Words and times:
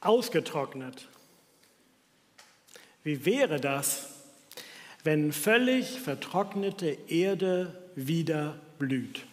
ausgetrocknet. 0.00 1.08
Wie 3.04 3.24
wäre 3.24 3.60
das, 3.60 4.06
wenn 5.04 5.32
völlig 5.32 6.00
vertrocknete 6.00 6.96
Erde 7.08 7.76
wieder 7.94 8.58
blüht? 8.78 9.24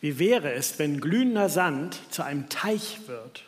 Wie 0.00 0.18
wäre 0.18 0.52
es, 0.52 0.78
wenn 0.78 1.00
glühender 1.00 1.48
Sand 1.48 2.00
zu 2.10 2.22
einem 2.22 2.48
Teich 2.48 3.00
wird? 3.06 3.44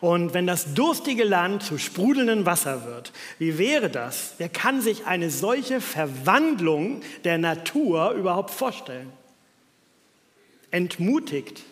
Und 0.00 0.34
wenn 0.34 0.46
das 0.46 0.74
durstige 0.74 1.24
Land 1.24 1.62
zu 1.62 1.78
sprudelndem 1.78 2.46
Wasser 2.46 2.84
wird, 2.84 3.12
wie 3.38 3.58
wäre 3.58 3.88
das? 3.88 4.34
Wer 4.38 4.48
kann 4.48 4.80
sich 4.80 5.06
eine 5.06 5.30
solche 5.30 5.80
Verwandlung 5.80 7.00
der 7.24 7.38
Natur 7.38 8.10
überhaupt 8.12 8.50
vorstellen? 8.50 9.10
Entmutigt. 10.70 11.62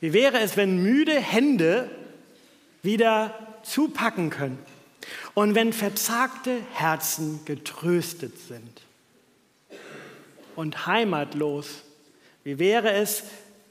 Wie 0.00 0.12
wäre 0.12 0.40
es, 0.40 0.56
wenn 0.56 0.82
müde 0.82 1.18
Hände 1.18 1.90
wieder 2.82 3.34
zupacken 3.62 4.30
können 4.30 4.58
und 5.34 5.54
wenn 5.54 5.72
verzagte 5.72 6.58
Herzen 6.72 7.40
getröstet 7.44 8.38
sind? 8.38 8.82
Und 10.56 10.86
heimatlos, 10.86 11.82
wie 12.44 12.58
wäre 12.58 12.92
es, 12.92 13.24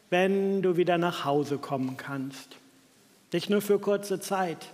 wenn 0.09 0.61
du 0.61 0.77
wieder 0.77 0.97
nach 0.97 1.25
Hause 1.25 1.57
kommen 1.57 1.97
kannst? 1.97 2.57
Nicht 3.31 3.49
nur 3.49 3.61
für 3.61 3.79
kurze 3.79 4.19
Zeit, 4.19 4.69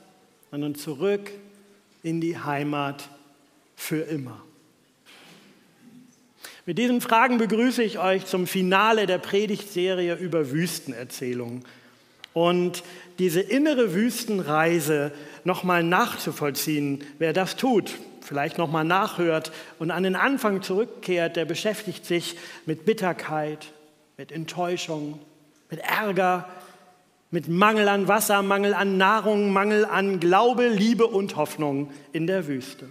sondern 0.52 0.76
zurück 0.76 1.32
in 2.04 2.22
die 2.22 2.38
Heimat 2.38 3.10
für 3.76 4.02
immer. 4.02 4.45
Mit 6.68 6.80
diesen 6.80 7.00
Fragen 7.00 7.38
begrüße 7.38 7.84
ich 7.84 8.00
euch 8.00 8.26
zum 8.26 8.48
Finale 8.48 9.06
der 9.06 9.20
Predigtserie 9.20 10.16
über 10.16 10.52
Wüstenerzählungen. 10.52 11.64
Und 12.34 12.84
diese 13.20 13.40
innere 13.40 13.94
Wüstenreise 13.94 15.12
nochmal 15.44 15.84
nachzuvollziehen, 15.84 17.04
wer 17.20 17.34
das 17.34 17.56
tut, 17.56 17.92
vielleicht 18.22 18.58
nochmal 18.58 18.84
nachhört 18.84 19.52
und 19.78 19.92
an 19.92 20.02
den 20.02 20.16
Anfang 20.16 20.64
zurückkehrt, 20.64 21.36
der 21.36 21.46
beschäftigt 21.46 22.04
sich 22.04 22.36
mit 22.66 22.84
Bitterkeit, 22.84 23.68
mit 24.18 24.32
Enttäuschung, 24.32 25.20
mit 25.70 25.82
Ärger, 25.82 26.50
mit 27.30 27.48
Mangel 27.48 27.88
an 27.88 28.08
Wasser, 28.08 28.42
Mangel 28.42 28.74
an 28.74 28.98
Nahrung, 28.98 29.54
Mangel 29.54 29.86
an 29.86 30.20
Glaube, 30.20 30.68
Liebe 30.68 31.06
und 31.06 31.36
Hoffnung 31.36 31.92
in 32.12 32.26
der 32.26 32.48
Wüste. 32.48 32.90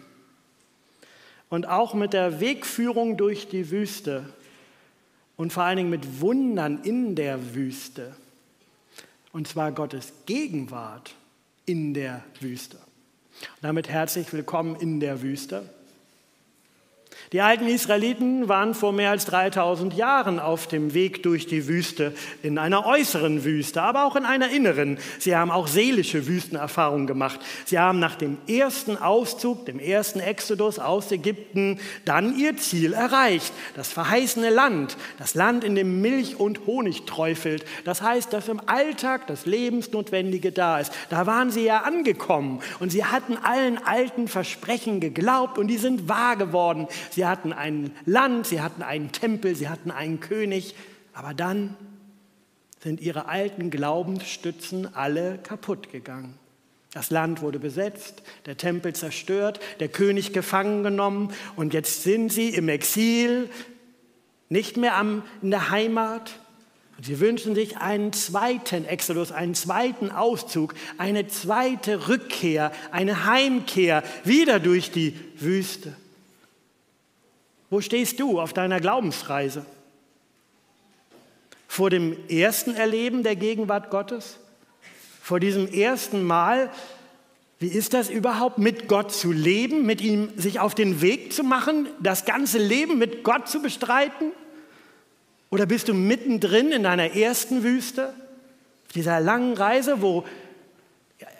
Und 1.48 1.68
auch 1.68 1.94
mit 1.94 2.12
der 2.12 2.40
Wegführung 2.40 3.16
durch 3.16 3.48
die 3.48 3.70
Wüste 3.70 4.28
und 5.36 5.52
vor 5.52 5.64
allen 5.64 5.76
Dingen 5.76 5.90
mit 5.90 6.20
Wundern 6.20 6.82
in 6.82 7.14
der 7.14 7.54
Wüste. 7.54 8.14
Und 9.32 9.48
zwar 9.48 9.72
Gottes 9.72 10.12
Gegenwart 10.26 11.14
in 11.66 11.94
der 11.94 12.24
Wüste. 12.40 12.78
Damit 13.60 13.88
herzlich 13.88 14.32
willkommen 14.32 14.76
in 14.76 15.00
der 15.00 15.22
Wüste. 15.22 15.68
Die 17.32 17.40
alten 17.40 17.66
Israeliten 17.66 18.48
waren 18.48 18.74
vor 18.74 18.92
mehr 18.92 19.10
als 19.10 19.24
3000 19.26 19.94
Jahren 19.94 20.38
auf 20.38 20.66
dem 20.66 20.94
Weg 20.94 21.22
durch 21.22 21.46
die 21.46 21.66
Wüste, 21.66 22.12
in 22.42 22.58
einer 22.58 22.86
äußeren 22.86 23.44
Wüste, 23.44 23.82
aber 23.82 24.04
auch 24.04 24.14
in 24.14 24.24
einer 24.24 24.50
inneren. 24.50 24.98
Sie 25.18 25.34
haben 25.34 25.50
auch 25.50 25.66
seelische 25.66 26.26
Wüstenerfahrungen 26.26 27.06
gemacht. 27.06 27.40
Sie 27.64 27.78
haben 27.78 27.98
nach 27.98 28.14
dem 28.14 28.38
ersten 28.46 28.96
Auszug, 28.96 29.66
dem 29.66 29.78
ersten 29.78 30.20
Exodus 30.20 30.78
aus 30.78 31.10
Ägypten, 31.10 31.80
dann 32.04 32.38
ihr 32.38 32.56
Ziel 32.56 32.92
erreicht, 32.92 33.52
das 33.74 33.88
verheißene 33.92 34.50
Land, 34.50 34.96
das 35.18 35.34
Land, 35.34 35.64
in 35.64 35.74
dem 35.74 36.00
Milch 36.00 36.38
und 36.38 36.66
Honig 36.66 37.04
träufelt. 37.06 37.64
Das 37.84 38.02
heißt, 38.02 38.32
dass 38.32 38.48
im 38.48 38.60
Alltag 38.66 39.26
das 39.26 39.46
Lebensnotwendige 39.46 40.52
da 40.52 40.78
ist. 40.78 40.92
Da 41.08 41.26
waren 41.26 41.50
sie 41.50 41.64
ja 41.64 41.80
angekommen 41.80 42.60
und 42.80 42.90
sie 42.90 43.04
hatten 43.04 43.36
allen 43.36 43.78
alten 43.84 44.28
Versprechen 44.28 45.00
geglaubt 45.00 45.58
und 45.58 45.68
die 45.68 45.78
sind 45.78 46.08
wahr 46.08 46.36
geworden. 46.36 46.86
Sie 47.14 47.26
hatten 47.26 47.52
ein 47.52 47.92
Land, 48.06 48.46
sie 48.48 48.60
hatten 48.60 48.82
einen 48.82 49.12
Tempel, 49.12 49.54
sie 49.54 49.68
hatten 49.68 49.90
einen 49.92 50.18
König, 50.18 50.74
aber 51.12 51.32
dann 51.32 51.76
sind 52.82 53.00
ihre 53.00 53.28
alten 53.28 53.70
Glaubensstützen 53.70 54.94
alle 54.94 55.38
kaputt 55.38 55.90
gegangen. 55.92 56.34
Das 56.92 57.10
Land 57.10 57.40
wurde 57.40 57.58
besetzt, 57.58 58.22
der 58.46 58.56
Tempel 58.56 58.94
zerstört, 58.94 59.60
der 59.80 59.88
König 59.88 60.32
gefangen 60.32 60.82
genommen 60.82 61.32
und 61.56 61.72
jetzt 61.72 62.02
sind 62.02 62.32
sie 62.32 62.50
im 62.50 62.68
Exil, 62.68 63.48
nicht 64.48 64.76
mehr 64.76 64.96
am, 64.96 65.22
in 65.40 65.50
der 65.50 65.70
Heimat. 65.70 66.38
Und 66.96 67.06
sie 67.06 67.18
wünschen 67.20 67.54
sich 67.54 67.76
einen 67.78 68.12
zweiten 68.12 68.84
Exodus, 68.84 69.32
einen 69.32 69.54
zweiten 69.54 70.10
Auszug, 70.10 70.74
eine 70.98 71.26
zweite 71.26 72.08
Rückkehr, 72.08 72.70
eine 72.90 73.24
Heimkehr 73.24 74.02
wieder 74.24 74.60
durch 74.60 74.90
die 74.90 75.18
Wüste. 75.36 75.94
Wo 77.74 77.80
stehst 77.80 78.20
du 78.20 78.40
auf 78.40 78.52
deiner 78.52 78.78
Glaubensreise? 78.78 79.66
Vor 81.66 81.90
dem 81.90 82.16
ersten 82.28 82.76
Erleben 82.76 83.24
der 83.24 83.34
Gegenwart 83.34 83.90
Gottes? 83.90 84.38
Vor 85.20 85.40
diesem 85.40 85.66
ersten 85.66 86.22
Mal? 86.22 86.70
Wie 87.58 87.66
ist 87.66 87.92
das 87.92 88.10
überhaupt, 88.10 88.58
mit 88.58 88.86
Gott 88.86 89.10
zu 89.10 89.32
leben, 89.32 89.84
mit 89.84 90.00
ihm 90.00 90.28
sich 90.36 90.60
auf 90.60 90.76
den 90.76 91.00
Weg 91.00 91.32
zu 91.32 91.42
machen, 91.42 91.88
das 91.98 92.24
ganze 92.26 92.58
Leben 92.58 92.96
mit 92.96 93.24
Gott 93.24 93.48
zu 93.48 93.60
bestreiten? 93.60 94.30
Oder 95.50 95.66
bist 95.66 95.88
du 95.88 95.94
mittendrin 95.94 96.70
in 96.70 96.84
deiner 96.84 97.16
ersten 97.16 97.64
Wüste, 97.64 98.10
auf 98.86 98.92
dieser 98.94 99.18
langen 99.18 99.54
Reise, 99.54 100.00
wo 100.00 100.24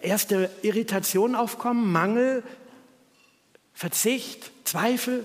erste 0.02 0.50
Irritationen 0.62 1.36
aufkommen, 1.36 1.92
Mangel, 1.92 2.42
Verzicht, 3.72 4.50
Zweifel? 4.64 5.24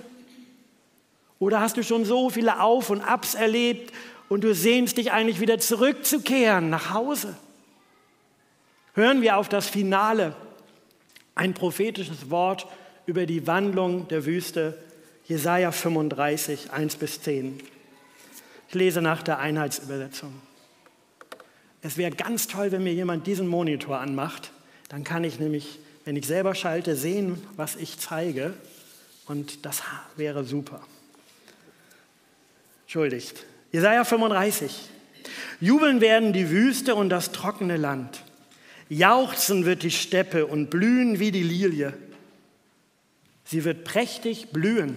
Oder 1.40 1.60
hast 1.60 1.78
du 1.78 1.82
schon 1.82 2.04
so 2.04 2.30
viele 2.30 2.60
Auf 2.60 2.90
und 2.90 3.00
Abs 3.00 3.34
erlebt 3.34 3.92
und 4.28 4.44
du 4.44 4.54
sehnst 4.54 4.98
dich 4.98 5.10
eigentlich 5.10 5.40
wieder 5.40 5.58
zurückzukehren 5.58 6.70
nach 6.70 6.92
Hause? 6.92 7.34
Hören 8.94 9.22
wir 9.22 9.38
auf 9.38 9.48
das 9.48 9.66
Finale, 9.66 10.36
ein 11.34 11.54
prophetisches 11.54 12.28
Wort 12.30 12.66
über 13.06 13.24
die 13.24 13.46
Wandlung 13.46 14.06
der 14.08 14.26
Wüste, 14.26 14.76
Jesaja 15.24 15.72
35, 15.72 16.72
1 16.72 16.96
bis 16.96 17.22
10. 17.22 17.58
Ich 18.68 18.74
lese 18.74 19.00
nach 19.00 19.22
der 19.22 19.38
Einheitsübersetzung. 19.38 20.34
Es 21.80 21.96
wäre 21.96 22.10
ganz 22.10 22.48
toll, 22.48 22.70
wenn 22.72 22.84
mir 22.84 22.92
jemand 22.92 23.26
diesen 23.26 23.48
Monitor 23.48 23.98
anmacht. 23.98 24.50
Dann 24.90 25.04
kann 25.04 25.24
ich 25.24 25.40
nämlich, 25.40 25.78
wenn 26.04 26.16
ich 26.16 26.26
selber 26.26 26.54
schalte, 26.54 26.96
sehen, 26.96 27.42
was 27.56 27.76
ich 27.76 27.98
zeige. 27.98 28.52
Und 29.26 29.64
das 29.64 29.82
wäre 30.16 30.44
super. 30.44 30.82
Entschuldigt. 32.90 33.46
Jesaja 33.70 34.02
35. 34.02 34.90
Jubeln 35.60 36.00
werden 36.00 36.32
die 36.32 36.50
Wüste 36.50 36.96
und 36.96 37.08
das 37.08 37.30
trockene 37.30 37.76
Land. 37.76 38.24
Jauchzen 38.88 39.64
wird 39.64 39.84
die 39.84 39.92
Steppe 39.92 40.44
und 40.48 40.70
blühen 40.70 41.20
wie 41.20 41.30
die 41.30 41.44
Lilie. 41.44 41.94
Sie 43.44 43.62
wird 43.62 43.84
prächtig 43.84 44.48
blühen 44.50 44.96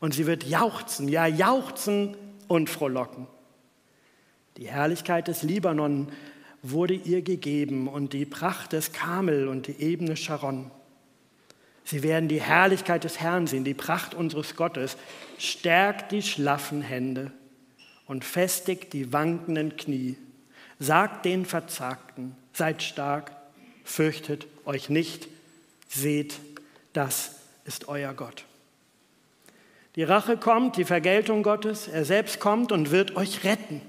und 0.00 0.12
sie 0.12 0.26
wird 0.26 0.42
jauchzen, 0.42 1.06
ja 1.06 1.28
jauchzen 1.28 2.16
und 2.48 2.68
frohlocken. 2.68 3.28
Die 4.56 4.66
Herrlichkeit 4.66 5.28
des 5.28 5.44
Libanon 5.44 6.10
wurde 6.62 6.94
ihr 6.94 7.22
gegeben 7.22 7.86
und 7.86 8.12
die 8.12 8.26
Pracht 8.26 8.72
des 8.72 8.90
Kamel 8.90 9.46
und 9.46 9.68
die 9.68 9.80
Ebene 9.80 10.16
Sharon. 10.16 10.68
Sie 11.84 12.02
werden 12.02 12.28
die 12.28 12.40
Herrlichkeit 12.40 13.04
des 13.04 13.20
Herrn 13.20 13.46
sehen, 13.46 13.64
die 13.64 13.74
Pracht 13.74 14.14
unseres 14.14 14.56
Gottes. 14.56 14.96
Stärkt 15.38 16.12
die 16.12 16.22
schlaffen 16.22 16.80
Hände 16.80 17.30
und 18.06 18.24
festigt 18.24 18.92
die 18.92 19.12
wankenden 19.12 19.76
Knie. 19.76 20.16
Sagt 20.78 21.24
den 21.24 21.44
Verzagten, 21.44 22.34
seid 22.52 22.82
stark, 22.82 23.32
fürchtet 23.84 24.46
euch 24.64 24.88
nicht, 24.88 25.28
seht, 25.88 26.40
das 26.92 27.36
ist 27.64 27.88
euer 27.88 28.14
Gott. 28.14 28.44
Die 29.96 30.02
Rache 30.02 30.36
kommt, 30.36 30.76
die 30.76 30.84
Vergeltung 30.84 31.42
Gottes, 31.42 31.86
er 31.86 32.04
selbst 32.04 32.40
kommt 32.40 32.72
und 32.72 32.90
wird 32.90 33.14
euch 33.16 33.44
retten. 33.44 33.80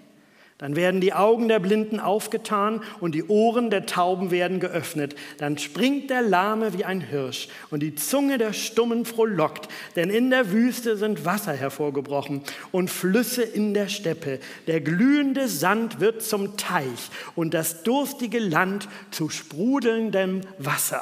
Dann 0.58 0.78
werden 0.78 1.02
die 1.02 1.12
Augen 1.12 1.50
der 1.50 1.60
Blinden 1.60 2.00
aufgetan 2.00 2.82
und 3.02 3.14
die 3.14 3.26
Ohren 3.26 3.70
der 3.70 3.86
Tauben 3.86 4.32
werden 4.32 4.62
geöffnet. 4.62 5.14
Dann 5.38 5.58
springt 5.58 6.10
der 6.10 6.22
Lahme 6.22 6.74
wie 6.74 6.86
ein 6.86 7.02
Hirsch 7.02 7.50
und 7.72 7.82
die 7.82 7.96
Zunge 7.96 8.38
der 8.38 8.54
Stummen 8.54 9.04
frohlockt. 9.04 9.68
Denn 9.98 10.10
in 10.10 10.30
der 10.30 10.54
Wüste 10.54 10.96
sind 10.96 11.26
Wasser 11.26 11.52
hervorgebrochen 11.52 12.42
und 12.72 12.90
Flüsse 12.90 13.44
in 13.44 13.74
der 13.74 13.90
Steppe. 13.90 14.40
Der 14.68 14.80
glühende 14.80 15.50
Sand 15.50 16.00
wird 16.00 16.24
zum 16.24 16.56
Teich 16.56 17.10
und 17.36 17.54
das 17.54 17.84
durstige 17.84 18.40
Land 18.40 18.88
zu 19.12 19.30
sprudelndem 19.30 20.40
Wasser. 20.58 21.02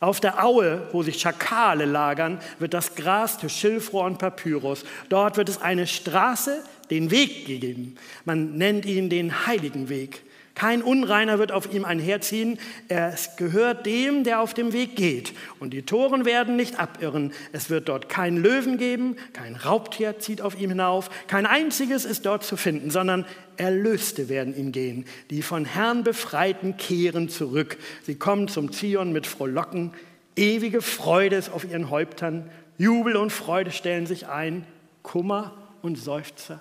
Auf 0.00 0.20
der 0.20 0.44
Aue, 0.44 0.88
wo 0.92 1.02
sich 1.02 1.20
Schakale 1.20 1.84
lagern, 1.84 2.40
wird 2.60 2.72
das 2.72 2.94
Gras 2.94 3.38
zu 3.38 3.48
Schilfrohr 3.48 4.04
und 4.04 4.18
Papyrus. 4.18 4.84
Dort 5.08 5.36
wird 5.36 5.48
es 5.48 5.60
eine 5.60 5.88
Straße 5.88 6.62
den 6.90 7.10
Weg 7.10 7.46
gegeben. 7.46 7.96
Man 8.24 8.56
nennt 8.56 8.84
ihn 8.86 9.10
den 9.10 9.46
heiligen 9.46 9.88
Weg. 9.88 10.22
Kein 10.58 10.82
Unreiner 10.82 11.38
wird 11.38 11.52
auf 11.52 11.72
ihm 11.72 11.84
einherziehen. 11.84 12.58
Es 12.88 13.36
gehört 13.36 13.86
dem, 13.86 14.24
der 14.24 14.40
auf 14.40 14.54
dem 14.54 14.72
Weg 14.72 14.96
geht. 14.96 15.32
Und 15.60 15.70
die 15.70 15.82
Toren 15.82 16.24
werden 16.24 16.56
nicht 16.56 16.80
abirren. 16.80 17.32
Es 17.52 17.70
wird 17.70 17.88
dort 17.88 18.08
keinen 18.08 18.38
Löwen 18.38 18.76
geben, 18.76 19.14
kein 19.32 19.54
Raubtier 19.54 20.18
zieht 20.18 20.40
auf 20.40 20.60
ihm 20.60 20.70
hinauf. 20.70 21.10
Kein 21.28 21.46
einziges 21.46 22.04
ist 22.04 22.26
dort 22.26 22.42
zu 22.42 22.56
finden, 22.56 22.90
sondern 22.90 23.24
Erlöste 23.56 24.28
werden 24.28 24.56
ihn 24.56 24.72
gehen. 24.72 25.04
Die 25.30 25.42
von 25.42 25.64
Herrn 25.64 26.02
Befreiten 26.02 26.76
kehren 26.76 27.28
zurück. 27.28 27.76
Sie 28.02 28.16
kommen 28.16 28.48
zum 28.48 28.72
Zion 28.72 29.12
mit 29.12 29.28
Frohlocken. 29.28 29.92
Ewige 30.34 30.82
Freude 30.82 31.36
ist 31.36 31.50
auf 31.50 31.70
ihren 31.70 31.88
Häuptern. 31.88 32.50
Jubel 32.78 33.14
und 33.14 33.30
Freude 33.30 33.70
stellen 33.70 34.06
sich 34.06 34.26
ein. 34.26 34.66
Kummer 35.04 35.54
und 35.82 35.96
Seufzer 35.98 36.60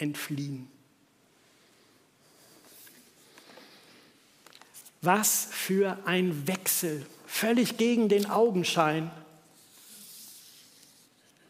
entfliehen. 0.00 0.68
Was 5.02 5.48
für 5.50 5.98
ein 6.04 6.46
Wechsel, 6.46 7.06
völlig 7.26 7.76
gegen 7.76 8.08
den 8.08 8.26
Augenschein. 8.26 9.10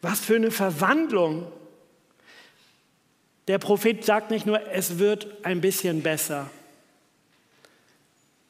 Was 0.01 0.19
für 0.19 0.35
eine 0.35 0.51
Verwandlung. 0.51 1.51
Der 3.47 3.57
Prophet 3.57 4.05
sagt 4.05 4.31
nicht 4.31 4.45
nur, 4.45 4.65
es 4.69 4.99
wird 4.99 5.45
ein 5.45 5.59
bisschen 5.59 6.01
besser. 6.01 6.49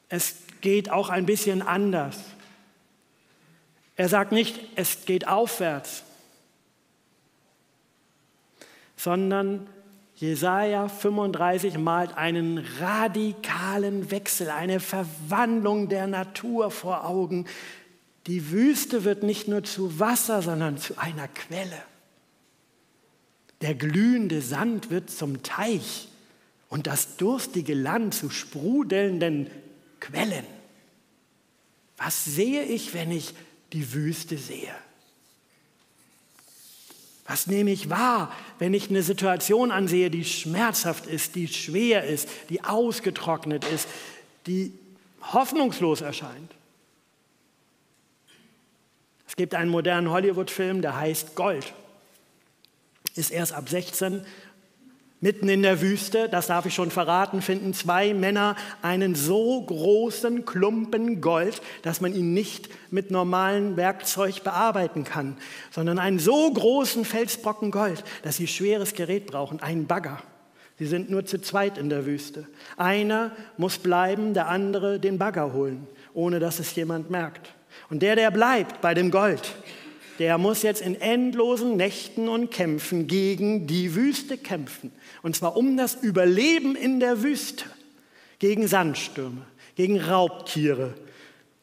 Es 0.08 0.36
geht 0.60 0.90
auch 0.90 1.08
ein 1.08 1.26
bisschen 1.26 1.62
anders. 1.62 2.16
Er 3.96 4.08
sagt 4.08 4.32
nicht, 4.32 4.60
es 4.76 5.04
geht 5.04 5.26
aufwärts, 5.26 6.04
sondern 8.96 9.68
Jesaja 10.14 10.88
35 10.88 11.78
malt 11.78 12.16
einen 12.16 12.58
radikalen 12.80 14.10
Wechsel, 14.10 14.50
eine 14.50 14.78
Verwandlung 14.78 15.88
der 15.88 16.06
Natur 16.06 16.70
vor 16.70 17.06
Augen. 17.06 17.46
Die 18.26 18.50
Wüste 18.50 19.04
wird 19.04 19.22
nicht 19.22 19.48
nur 19.48 19.64
zu 19.64 19.98
Wasser, 19.98 20.42
sondern 20.42 20.78
zu 20.78 20.96
einer 20.98 21.28
Quelle. 21.28 21.82
Der 23.62 23.74
glühende 23.74 24.42
Sand 24.42 24.90
wird 24.90 25.10
zum 25.10 25.42
Teich 25.42 26.08
und 26.68 26.86
das 26.86 27.16
durstige 27.16 27.74
Land 27.74 28.14
zu 28.14 28.30
sprudelnden 28.30 29.50
Quellen. 30.00 30.46
Was 31.96 32.24
sehe 32.24 32.64
ich, 32.64 32.94
wenn 32.94 33.10
ich 33.10 33.34
die 33.72 33.92
Wüste 33.92 34.36
sehe? 34.36 34.74
Was 37.32 37.46
nehme 37.46 37.70
ich 37.70 37.88
wahr, 37.88 38.30
wenn 38.58 38.74
ich 38.74 38.90
eine 38.90 39.02
Situation 39.02 39.70
ansehe, 39.70 40.10
die 40.10 40.22
schmerzhaft 40.22 41.06
ist, 41.06 41.34
die 41.34 41.48
schwer 41.48 42.04
ist, 42.04 42.28
die 42.50 42.62
ausgetrocknet 42.62 43.64
ist, 43.64 43.88
die 44.46 44.74
hoffnungslos 45.32 46.02
erscheint? 46.02 46.52
Es 49.26 49.34
gibt 49.34 49.54
einen 49.54 49.70
modernen 49.70 50.10
Hollywood-Film, 50.10 50.82
der 50.82 50.94
heißt 50.94 51.34
Gold. 51.34 51.72
Ist 53.14 53.30
erst 53.30 53.54
ab 53.54 53.66
16 53.66 54.26
Mitten 55.22 55.48
in 55.48 55.62
der 55.62 55.80
Wüste, 55.80 56.28
das 56.28 56.48
darf 56.48 56.66
ich 56.66 56.74
schon 56.74 56.90
verraten, 56.90 57.42
finden 57.42 57.74
zwei 57.74 58.12
Männer 58.12 58.56
einen 58.82 59.14
so 59.14 59.62
großen 59.62 60.44
Klumpen 60.44 61.20
Gold, 61.20 61.62
dass 61.82 62.00
man 62.00 62.12
ihn 62.12 62.34
nicht 62.34 62.68
mit 62.90 63.12
normalem 63.12 63.76
Werkzeug 63.76 64.42
bearbeiten 64.42 65.04
kann, 65.04 65.36
sondern 65.70 66.00
einen 66.00 66.18
so 66.18 66.52
großen 66.52 67.04
Felsbrocken 67.04 67.70
Gold, 67.70 68.02
dass 68.24 68.38
sie 68.38 68.48
schweres 68.48 68.94
Gerät 68.94 69.28
brauchen, 69.28 69.60
einen 69.60 69.86
Bagger. 69.86 70.18
Sie 70.76 70.86
sind 70.86 71.08
nur 71.08 71.24
zu 71.24 71.40
zweit 71.40 71.78
in 71.78 71.88
der 71.88 72.04
Wüste. 72.04 72.48
Einer 72.76 73.30
muss 73.56 73.78
bleiben, 73.78 74.34
der 74.34 74.48
andere 74.48 74.98
den 74.98 75.18
Bagger 75.18 75.52
holen, 75.52 75.86
ohne 76.14 76.40
dass 76.40 76.58
es 76.58 76.74
jemand 76.74 77.10
merkt. 77.10 77.54
Und 77.90 78.02
der, 78.02 78.16
der 78.16 78.32
bleibt 78.32 78.80
bei 78.80 78.92
dem 78.92 79.12
Gold, 79.12 79.54
der 80.22 80.38
muss 80.38 80.62
jetzt 80.62 80.82
in 80.82 81.00
endlosen 81.00 81.76
Nächten 81.76 82.28
und 82.28 82.52
Kämpfen 82.52 83.08
gegen 83.08 83.66
die 83.66 83.96
Wüste 83.96 84.38
kämpfen. 84.38 84.92
Und 85.20 85.34
zwar 85.34 85.56
um 85.56 85.76
das 85.76 85.96
Überleben 85.96 86.76
in 86.76 87.00
der 87.00 87.24
Wüste, 87.24 87.64
gegen 88.38 88.68
Sandstürme, 88.68 89.44
gegen 89.74 89.98
Raubtiere, 90.00 90.94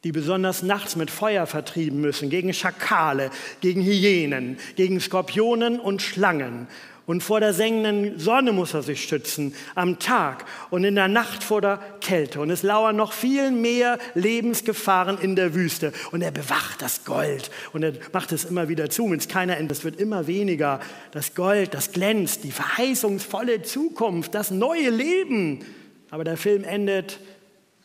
die 0.04 0.12
besonders 0.12 0.62
nachts 0.62 0.98
mit 0.98 1.10
Feuer 1.10 1.48
vertrieben 1.48 2.02
müssen, 2.02 2.30
gegen 2.30 2.54
Schakale, 2.54 3.32
gegen 3.62 3.82
Hyänen, 3.82 4.58
gegen 4.76 5.00
Skorpionen 5.00 5.80
und 5.80 6.02
Schlangen 6.02 6.68
und 7.10 7.24
vor 7.24 7.40
der 7.40 7.56
sengenden 7.56 8.20
Sonne 8.20 8.54
muss 8.54 8.76
er 8.76 8.84
sich 8.84 9.04
schützen, 9.04 9.56
am 9.74 9.98
Tag 9.98 10.46
und 10.70 10.84
in 10.84 10.94
der 10.94 11.08
Nacht 11.08 11.44
vor 11.44 11.60
der 11.60 11.80
Kälte. 12.02 12.40
Und 12.40 12.52
es 12.52 12.62
lauern 12.62 12.98
noch 12.98 13.14
viel 13.14 13.50
mehr 13.50 13.98
Lebensgefahren 14.14 15.18
in 15.18 15.36
der 15.36 15.56
Wüste. 15.56 15.92
Und 16.12 16.22
er 16.22 16.30
bewacht 16.30 16.84
das 16.84 17.06
Gold 17.06 17.50
und 17.74 17.82
er 17.82 17.94
macht 18.14 18.32
es 18.32 18.46
immer 18.46 18.70
wieder 18.70 18.92
zu, 18.92 19.10
wenn 19.10 19.18
es 19.18 19.28
keiner 19.28 19.58
endet. 19.58 19.80
Es 19.80 19.84
wird 19.84 20.00
immer 20.00 20.28
weniger. 20.28 20.82
Das 21.10 21.34
Gold, 21.34 21.74
das 21.74 21.94
glänzt, 21.94 22.44
die 22.44 22.52
verheißungsvolle 22.52 23.64
Zukunft, 23.64 24.36
das 24.36 24.52
neue 24.52 24.92
Leben. 24.92 25.66
Aber 26.12 26.24
der 26.24 26.38
Film 26.38 26.64
endet 26.64 27.20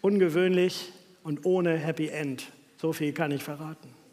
ungewöhnlich 0.02 0.92
und 1.22 1.46
ohne 1.46 1.78
Happy 1.78 2.08
End. 2.08 2.44
So 2.76 2.92
viel 2.92 3.14
kann 3.14 3.30
ich 3.30 3.42
verraten. 3.42 4.03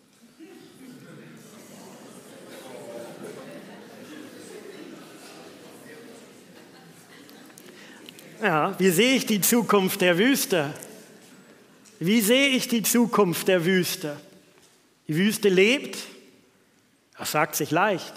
Ja, 8.41 8.73
wie 8.79 8.89
sehe 8.89 9.15
ich 9.15 9.27
die 9.27 9.39
Zukunft 9.39 10.01
der 10.01 10.17
Wüste? 10.17 10.73
Wie 11.99 12.21
sehe 12.21 12.49
ich 12.49 12.67
die 12.67 12.81
Zukunft 12.81 13.47
der 13.47 13.65
Wüste? 13.65 14.17
Die 15.07 15.15
Wüste 15.15 15.47
lebt, 15.47 15.99
das 17.19 17.31
sagt 17.31 17.55
sich 17.55 17.69
leicht. 17.69 18.13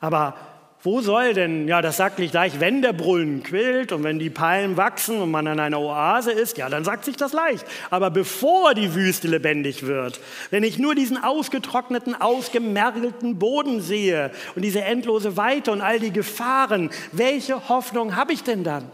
Aber 0.00 0.36
wo 0.82 1.02
soll 1.02 1.34
denn, 1.34 1.68
ja, 1.68 1.82
das 1.82 1.98
sagt 1.98 2.16
sich 2.16 2.32
leicht, 2.32 2.60
wenn 2.60 2.80
der 2.80 2.94
Brunnen 2.94 3.42
quillt 3.42 3.92
und 3.92 4.04
wenn 4.04 4.18
die 4.18 4.30
Palmen 4.30 4.78
wachsen 4.78 5.20
und 5.20 5.30
man 5.30 5.46
an 5.48 5.60
einer 5.60 5.80
Oase 5.80 6.32
ist, 6.32 6.56
ja, 6.56 6.70
dann 6.70 6.84
sagt 6.84 7.04
sich 7.04 7.16
das 7.16 7.34
leicht. 7.34 7.66
Aber 7.90 8.10
bevor 8.10 8.72
die 8.72 8.94
Wüste 8.94 9.28
lebendig 9.28 9.86
wird, 9.86 10.18
wenn 10.50 10.62
ich 10.62 10.78
nur 10.78 10.94
diesen 10.94 11.22
ausgetrockneten, 11.22 12.18
ausgemergelten 12.18 13.38
Boden 13.38 13.82
sehe 13.82 14.30
und 14.54 14.62
diese 14.62 14.80
endlose 14.80 15.36
Weite 15.36 15.72
und 15.72 15.82
all 15.82 15.98
die 15.98 16.12
Gefahren, 16.12 16.88
welche 17.12 17.68
Hoffnung 17.68 18.16
habe 18.16 18.32
ich 18.32 18.42
denn 18.42 18.64
dann? 18.64 18.90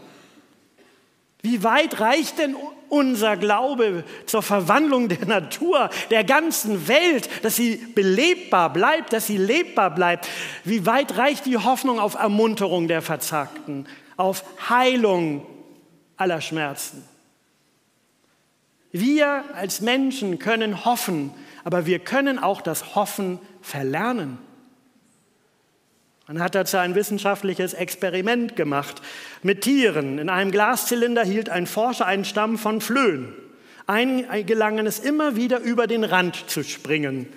Wie 1.43 1.61
weit 1.61 1.99
reicht 1.99 2.39
denn 2.39 2.55
unser 2.87 3.35
Glaube 3.35 4.05
zur 4.25 4.41
Verwandlung 4.41 5.09
der 5.09 5.25
Natur, 5.25 5.89
der 6.09 6.23
ganzen 6.23 6.87
Welt, 6.87 7.29
dass 7.43 7.57
sie 7.57 7.75
belebbar 7.75 8.71
bleibt, 8.71 9.11
dass 9.11 9.27
sie 9.27 9.37
lebbar 9.37 9.93
bleibt? 9.93 10.29
Wie 10.63 10.85
weit 10.85 11.17
reicht 11.17 11.45
die 11.45 11.57
Hoffnung 11.57 11.99
auf 11.99 12.15
Ermunterung 12.15 12.87
der 12.87 13.01
Verzagten, 13.01 13.87
auf 14.15 14.45
Heilung 14.69 15.45
aller 16.15 16.39
Schmerzen? 16.39 17.03
Wir 18.93 19.43
als 19.53 19.81
Menschen 19.81 20.39
können 20.39 20.85
hoffen, 20.85 21.33
aber 21.65 21.85
wir 21.85 21.99
können 21.99 22.39
auch 22.39 22.61
das 22.61 22.95
Hoffen 22.95 23.39
verlernen. 23.61 24.37
Man 26.27 26.39
hat 26.39 26.55
dazu 26.55 26.77
ein 26.77 26.95
wissenschaftliches 26.95 27.73
Experiment 27.73 28.55
gemacht 28.55 29.01
mit 29.41 29.61
Tieren. 29.61 30.19
In 30.19 30.29
einem 30.29 30.51
Glaszylinder 30.51 31.25
hielt 31.25 31.49
ein 31.49 31.67
Forscher 31.67 32.05
einen 32.05 32.23
Stamm 32.23 32.57
von 32.57 32.79
Flöhen. 32.79 33.33
Ein 33.87 34.25
gelangen 34.45 34.87
es 34.87 34.99
immer 34.99 35.35
wieder 35.35 35.59
über 35.59 35.85
den 35.85 36.05
Rand 36.05 36.49
zu 36.49 36.63
springen. 36.63 37.27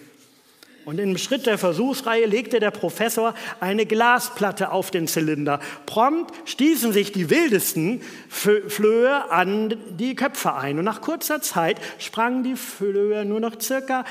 Und 0.84 1.00
im 1.00 1.18
Schritt 1.18 1.46
der 1.46 1.58
Versuchsreihe 1.58 2.26
legte 2.26 2.60
der 2.60 2.70
Professor 2.70 3.34
eine 3.58 3.86
Glasplatte 3.86 4.70
auf 4.70 4.92
denZylinder. 4.92 5.58
Prompt 5.86 6.32
stießen 6.48 6.92
sich 6.92 7.10
die 7.10 7.28
wildesten 7.28 8.02
Flöhe 8.28 9.32
an 9.32 9.76
die 9.98 10.14
Köpfe 10.14 10.54
ein. 10.54 10.78
Und 10.78 10.84
nach 10.84 11.00
kurzer 11.00 11.42
Zeit 11.42 11.80
sprangen 11.98 12.44
die 12.44 12.54
Flöhe 12.54 13.24
nur 13.24 13.40
noch 13.40 13.60
circa 13.60 14.04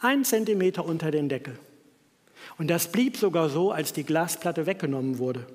ein 0.00 0.24
Zentimeter 0.24 0.86
unter 0.86 1.10
den 1.10 1.28
Deckel. 1.28 1.58
Und 2.58 2.68
das 2.68 2.88
blieb 2.88 3.16
sogar 3.16 3.48
so, 3.48 3.72
als 3.72 3.92
die 3.92 4.04
Glasplatte 4.04 4.66
weggenommen 4.66 5.18
wurde. 5.18 5.46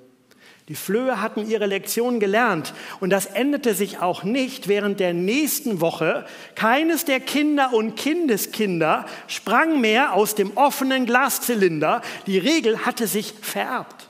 Die 0.68 0.76
Flöhe 0.76 1.20
hatten 1.20 1.48
ihre 1.50 1.66
Lektion 1.66 2.20
gelernt 2.20 2.72
und 3.00 3.10
das 3.10 3.26
änderte 3.26 3.74
sich 3.74 3.98
auch 3.98 4.22
nicht 4.22 4.68
während 4.68 5.00
der 5.00 5.12
nächsten 5.12 5.80
Woche. 5.80 6.24
Keines 6.54 7.04
der 7.04 7.18
Kinder 7.18 7.72
und 7.72 7.96
Kindeskinder 7.96 9.04
sprang 9.26 9.80
mehr 9.80 10.12
aus 10.12 10.36
dem 10.36 10.56
offenen 10.56 11.04
Glaszylinder. 11.04 12.00
Die 12.26 12.38
Regel 12.38 12.86
hatte 12.86 13.08
sich 13.08 13.34
vererbt. 13.40 14.08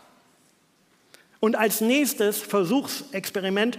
Und 1.41 1.57
als 1.57 1.81
nächstes 1.81 2.39
Versuchsexperiment 2.39 3.79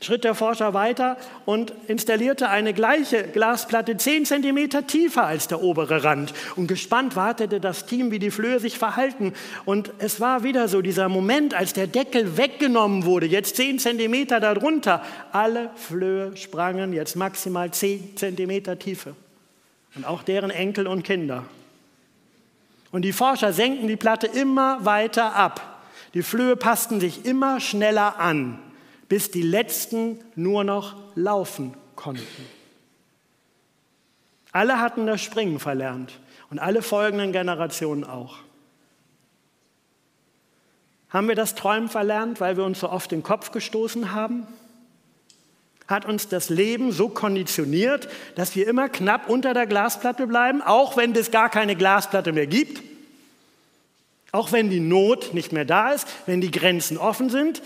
schritt 0.00 0.24
der 0.24 0.34
Forscher 0.34 0.72
weiter 0.72 1.18
und 1.44 1.74
installierte 1.86 2.48
eine 2.48 2.72
gleiche 2.72 3.24
Glasplatte 3.24 3.96
10 3.96 4.24
cm 4.24 4.86
tiefer 4.86 5.26
als 5.26 5.46
der 5.46 5.62
obere 5.62 6.02
Rand. 6.02 6.32
Und 6.56 6.68
gespannt 6.68 7.16
wartete 7.16 7.60
das 7.60 7.84
Team, 7.84 8.10
wie 8.10 8.18
die 8.18 8.30
Flöhe 8.30 8.60
sich 8.60 8.78
verhalten. 8.78 9.34
Und 9.66 9.92
es 9.98 10.18
war 10.18 10.42
wieder 10.42 10.68
so 10.68 10.80
dieser 10.80 11.10
Moment, 11.10 11.52
als 11.52 11.74
der 11.74 11.86
Deckel 11.86 12.38
weggenommen 12.38 13.04
wurde, 13.04 13.26
jetzt 13.26 13.56
10 13.56 13.78
cm 13.78 14.26
darunter. 14.28 15.04
Alle 15.32 15.70
Flöhe 15.76 16.34
sprangen 16.36 16.94
jetzt 16.94 17.16
maximal 17.16 17.70
10 17.70 18.16
cm 18.16 18.78
Tiefe. 18.78 19.14
Und 19.94 20.06
auch 20.06 20.22
deren 20.22 20.50
Enkel 20.50 20.86
und 20.86 21.02
Kinder. 21.02 21.44
Und 22.90 23.02
die 23.02 23.12
Forscher 23.12 23.52
senkten 23.52 23.86
die 23.86 23.96
Platte 23.96 24.26
immer 24.26 24.84
weiter 24.84 25.36
ab. 25.36 25.82
Die 26.14 26.22
Flöhe 26.22 26.56
passten 26.56 27.00
sich 27.00 27.26
immer 27.26 27.60
schneller 27.60 28.18
an 28.18 28.58
bis 29.10 29.32
die 29.32 29.42
letzten 29.42 30.20
nur 30.36 30.62
noch 30.62 30.94
laufen 31.16 31.74
konnten. 31.96 32.46
Alle 34.52 34.78
hatten 34.78 35.04
das 35.04 35.20
Springen 35.20 35.58
verlernt 35.58 36.20
und 36.48 36.60
alle 36.60 36.80
folgenden 36.80 37.32
Generationen 37.32 38.04
auch. 38.04 38.38
Haben 41.08 41.26
wir 41.26 41.34
das 41.34 41.56
Träumen 41.56 41.88
verlernt, 41.88 42.40
weil 42.40 42.56
wir 42.56 42.62
uns 42.62 42.78
so 42.78 42.88
oft 42.88 43.10
den 43.10 43.24
Kopf 43.24 43.50
gestoßen 43.50 44.12
haben? 44.12 44.46
Hat 45.88 46.06
uns 46.06 46.28
das 46.28 46.48
Leben 46.48 46.92
so 46.92 47.08
konditioniert, 47.08 48.08
dass 48.36 48.54
wir 48.54 48.68
immer 48.68 48.88
knapp 48.88 49.28
unter 49.28 49.54
der 49.54 49.66
Glasplatte 49.66 50.28
bleiben, 50.28 50.62
auch 50.62 50.96
wenn 50.96 51.16
es 51.16 51.32
gar 51.32 51.50
keine 51.50 51.74
Glasplatte 51.74 52.32
mehr 52.32 52.46
gibt? 52.46 52.80
Auch 54.30 54.52
wenn 54.52 54.70
die 54.70 54.78
Not 54.78 55.34
nicht 55.34 55.50
mehr 55.50 55.64
da 55.64 55.90
ist, 55.90 56.06
wenn 56.26 56.40
die 56.40 56.52
Grenzen 56.52 56.96
offen 56.96 57.28
sind, 57.28 57.60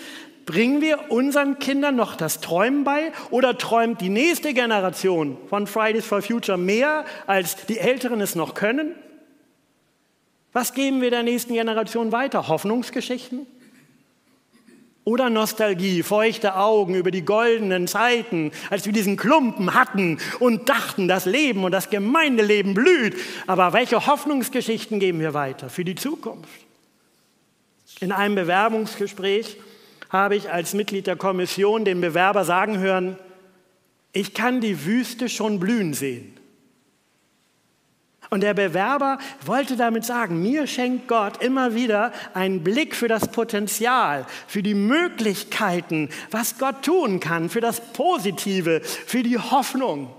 Bringen 0.47 0.83
wir 0.83 1.11
unseren 1.11 1.59
Kindern 1.59 1.97
noch 1.97 2.17
das 2.17 2.41
Träumen 2.41 2.85
bei 2.85 3.13
oder 3.31 3.57
träumt 3.57 4.01
die 4.01 4.11
nächste 4.11 4.53
Generation 4.53 5.39
von 5.49 5.67
Fridays 5.67 6.05
for 6.05 6.21
Future 6.21 6.59
mehr, 6.59 7.05
als 7.27 7.67
die 7.67 7.79
Älteren 7.79 8.21
es 8.21 8.35
noch 8.35 8.55
können? 8.55 8.95
Was 10.53 10.75
geben 10.75 11.01
wir 11.01 11.11
der 11.11 11.23
nächsten 11.23 11.55
Generation 11.55 12.13
weiter? 12.13 12.49
Hoffnungsgeschichten? 12.49 13.47
Oder 15.05 15.29
Nostalgie, 15.29 16.03
feuchte 16.03 16.57
Augen 16.57 16.95
über 16.95 17.11
die 17.11 17.25
goldenen 17.25 17.87
Zeiten, 17.87 18.53
als 18.71 18.87
wir 18.87 18.93
diesen 18.93 19.19
Klumpen 19.19 19.75
hatten 19.75 20.19
und 20.41 20.69
dachten, 20.71 21.09
das 21.09 21.27
Leben 21.27 21.65
und 21.65 21.73
das 21.73 21.91
Gemeindeleben 21.91 22.73
blüht. 22.73 23.15
Aber 23.47 23.75
welche 23.75 24.07
Hoffnungsgeschichten 24.07 25.01
geben 25.01 25.21
wir 25.21 25.35
weiter 25.35 25.69
für 25.69 25.85
die 25.85 25.95
Zukunft? 25.95 26.49
In 28.01 28.13
einem 28.13 28.35
Bewerbungsgespräch 28.35 29.59
habe 30.15 30.37
ich 30.37 30.53
als 30.53 30.75
Mitglied 30.75 31.09
der 31.09 31.17
Kommission 31.17 31.85
den 31.85 32.01
Bewerber 32.01 32.45
sagen 32.45 32.79
hören, 32.79 33.19
ich 34.13 34.33
kann 34.33 34.61
die 34.61 34.87
Wüste 34.87 35.29
schon 35.29 35.59
blühen 35.59 35.93
sehen. 35.93 36.39
Und 38.31 38.43
der 38.43 38.55
Bewerber 38.55 39.19
wollte 39.45 39.77
damit 39.77 40.05
sagen, 40.05 40.41
mir 40.41 40.69
schenkt 40.69 41.09
Gott 41.09 41.43
immer 41.43 41.75
wieder 41.75 42.13
einen 42.33 42.63
Blick 42.63 42.95
für 42.95 43.09
das 43.09 43.27
Potenzial, 43.27 44.25
für 44.47 44.63
die 44.63 44.75
Möglichkeiten, 44.75 46.09
was 46.31 46.59
Gott 46.59 46.85
tun 46.85 47.19
kann, 47.19 47.49
für 47.49 47.61
das 47.61 47.81
Positive, 47.93 48.83
für 48.83 49.25
die 49.25 49.39
Hoffnung. 49.39 50.15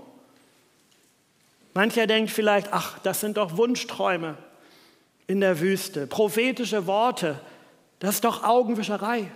Mancher 1.72 2.06
denkt 2.06 2.30
vielleicht, 2.30 2.70
ach, 2.70 2.98
das 2.98 3.20
sind 3.20 3.38
doch 3.38 3.56
Wunschträume 3.56 4.36
in 5.26 5.40
der 5.40 5.58
Wüste, 5.60 6.06
prophetische 6.06 6.86
Worte, 6.86 7.40
das 7.98 8.16
ist 8.16 8.24
doch 8.24 8.44
Augenwischerei. 8.44 9.30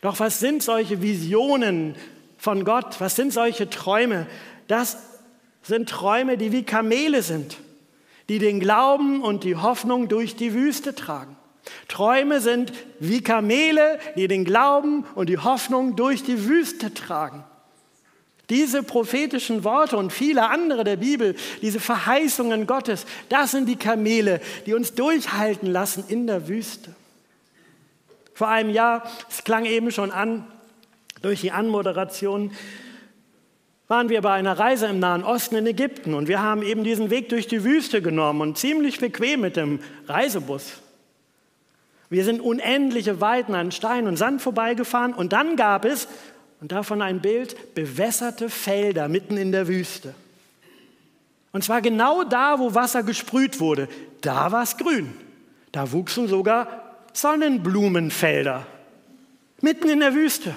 Doch 0.00 0.20
was 0.20 0.40
sind 0.40 0.62
solche 0.62 1.02
Visionen 1.02 1.94
von 2.36 2.64
Gott? 2.64 3.00
Was 3.00 3.16
sind 3.16 3.32
solche 3.32 3.68
Träume? 3.68 4.26
Das 4.66 4.98
sind 5.62 5.88
Träume, 5.88 6.38
die 6.38 6.52
wie 6.52 6.62
Kamele 6.62 7.22
sind, 7.22 7.58
die 8.28 8.38
den 8.38 8.60
Glauben 8.60 9.22
und 9.22 9.44
die 9.44 9.56
Hoffnung 9.56 10.08
durch 10.08 10.36
die 10.36 10.54
Wüste 10.54 10.94
tragen. 10.94 11.36
Träume 11.88 12.40
sind 12.40 12.72
wie 12.98 13.22
Kamele, 13.22 13.98
die 14.16 14.28
den 14.28 14.44
Glauben 14.44 15.04
und 15.14 15.28
die 15.28 15.38
Hoffnung 15.38 15.96
durch 15.96 16.22
die 16.22 16.46
Wüste 16.46 16.94
tragen. 16.94 17.44
Diese 18.50 18.82
prophetischen 18.82 19.62
Worte 19.62 19.98
und 19.98 20.10
viele 20.10 20.48
andere 20.48 20.82
der 20.82 20.96
Bibel, 20.96 21.34
diese 21.60 21.80
Verheißungen 21.80 22.66
Gottes, 22.66 23.04
das 23.28 23.50
sind 23.50 23.68
die 23.68 23.76
Kamele, 23.76 24.40
die 24.64 24.72
uns 24.72 24.94
durchhalten 24.94 25.70
lassen 25.70 26.04
in 26.08 26.26
der 26.26 26.48
Wüste. 26.48 26.94
Vor 28.38 28.46
einem 28.46 28.70
Jahr, 28.70 29.02
es 29.28 29.42
klang 29.42 29.64
eben 29.64 29.90
schon 29.90 30.12
an, 30.12 30.46
durch 31.22 31.40
die 31.40 31.50
Anmoderation, 31.50 32.52
waren 33.88 34.10
wir 34.10 34.22
bei 34.22 34.34
einer 34.34 34.56
Reise 34.56 34.86
im 34.86 35.00
Nahen 35.00 35.24
Osten 35.24 35.56
in 35.56 35.66
Ägypten 35.66 36.14
und 36.14 36.28
wir 36.28 36.40
haben 36.40 36.62
eben 36.62 36.84
diesen 36.84 37.10
Weg 37.10 37.30
durch 37.30 37.48
die 37.48 37.64
Wüste 37.64 38.00
genommen 38.00 38.40
und 38.40 38.56
ziemlich 38.56 39.00
bequem 39.00 39.40
mit 39.40 39.56
dem 39.56 39.80
Reisebus. 40.06 40.74
Wir 42.10 42.24
sind 42.24 42.40
unendliche 42.40 43.20
Weiten 43.20 43.56
an 43.56 43.72
Stein 43.72 44.06
und 44.06 44.16
Sand 44.16 44.40
vorbeigefahren 44.40 45.14
und 45.14 45.32
dann 45.32 45.56
gab 45.56 45.84
es, 45.84 46.06
und 46.60 46.70
davon 46.70 47.02
ein 47.02 47.20
Bild, 47.20 47.74
bewässerte 47.74 48.50
Felder 48.50 49.08
mitten 49.08 49.36
in 49.36 49.50
der 49.50 49.66
Wüste. 49.66 50.14
Und 51.50 51.64
zwar 51.64 51.82
genau 51.82 52.22
da, 52.22 52.60
wo 52.60 52.72
Wasser 52.72 53.02
gesprüht 53.02 53.58
wurde, 53.58 53.88
da 54.20 54.52
war 54.52 54.62
es 54.62 54.76
grün. 54.76 55.12
Da 55.72 55.90
wuchsen 55.90 56.28
sogar 56.28 56.87
Sonnenblumenfelder 57.12 58.66
mitten 59.60 59.88
in 59.88 60.00
der 60.00 60.14
Wüste. 60.14 60.54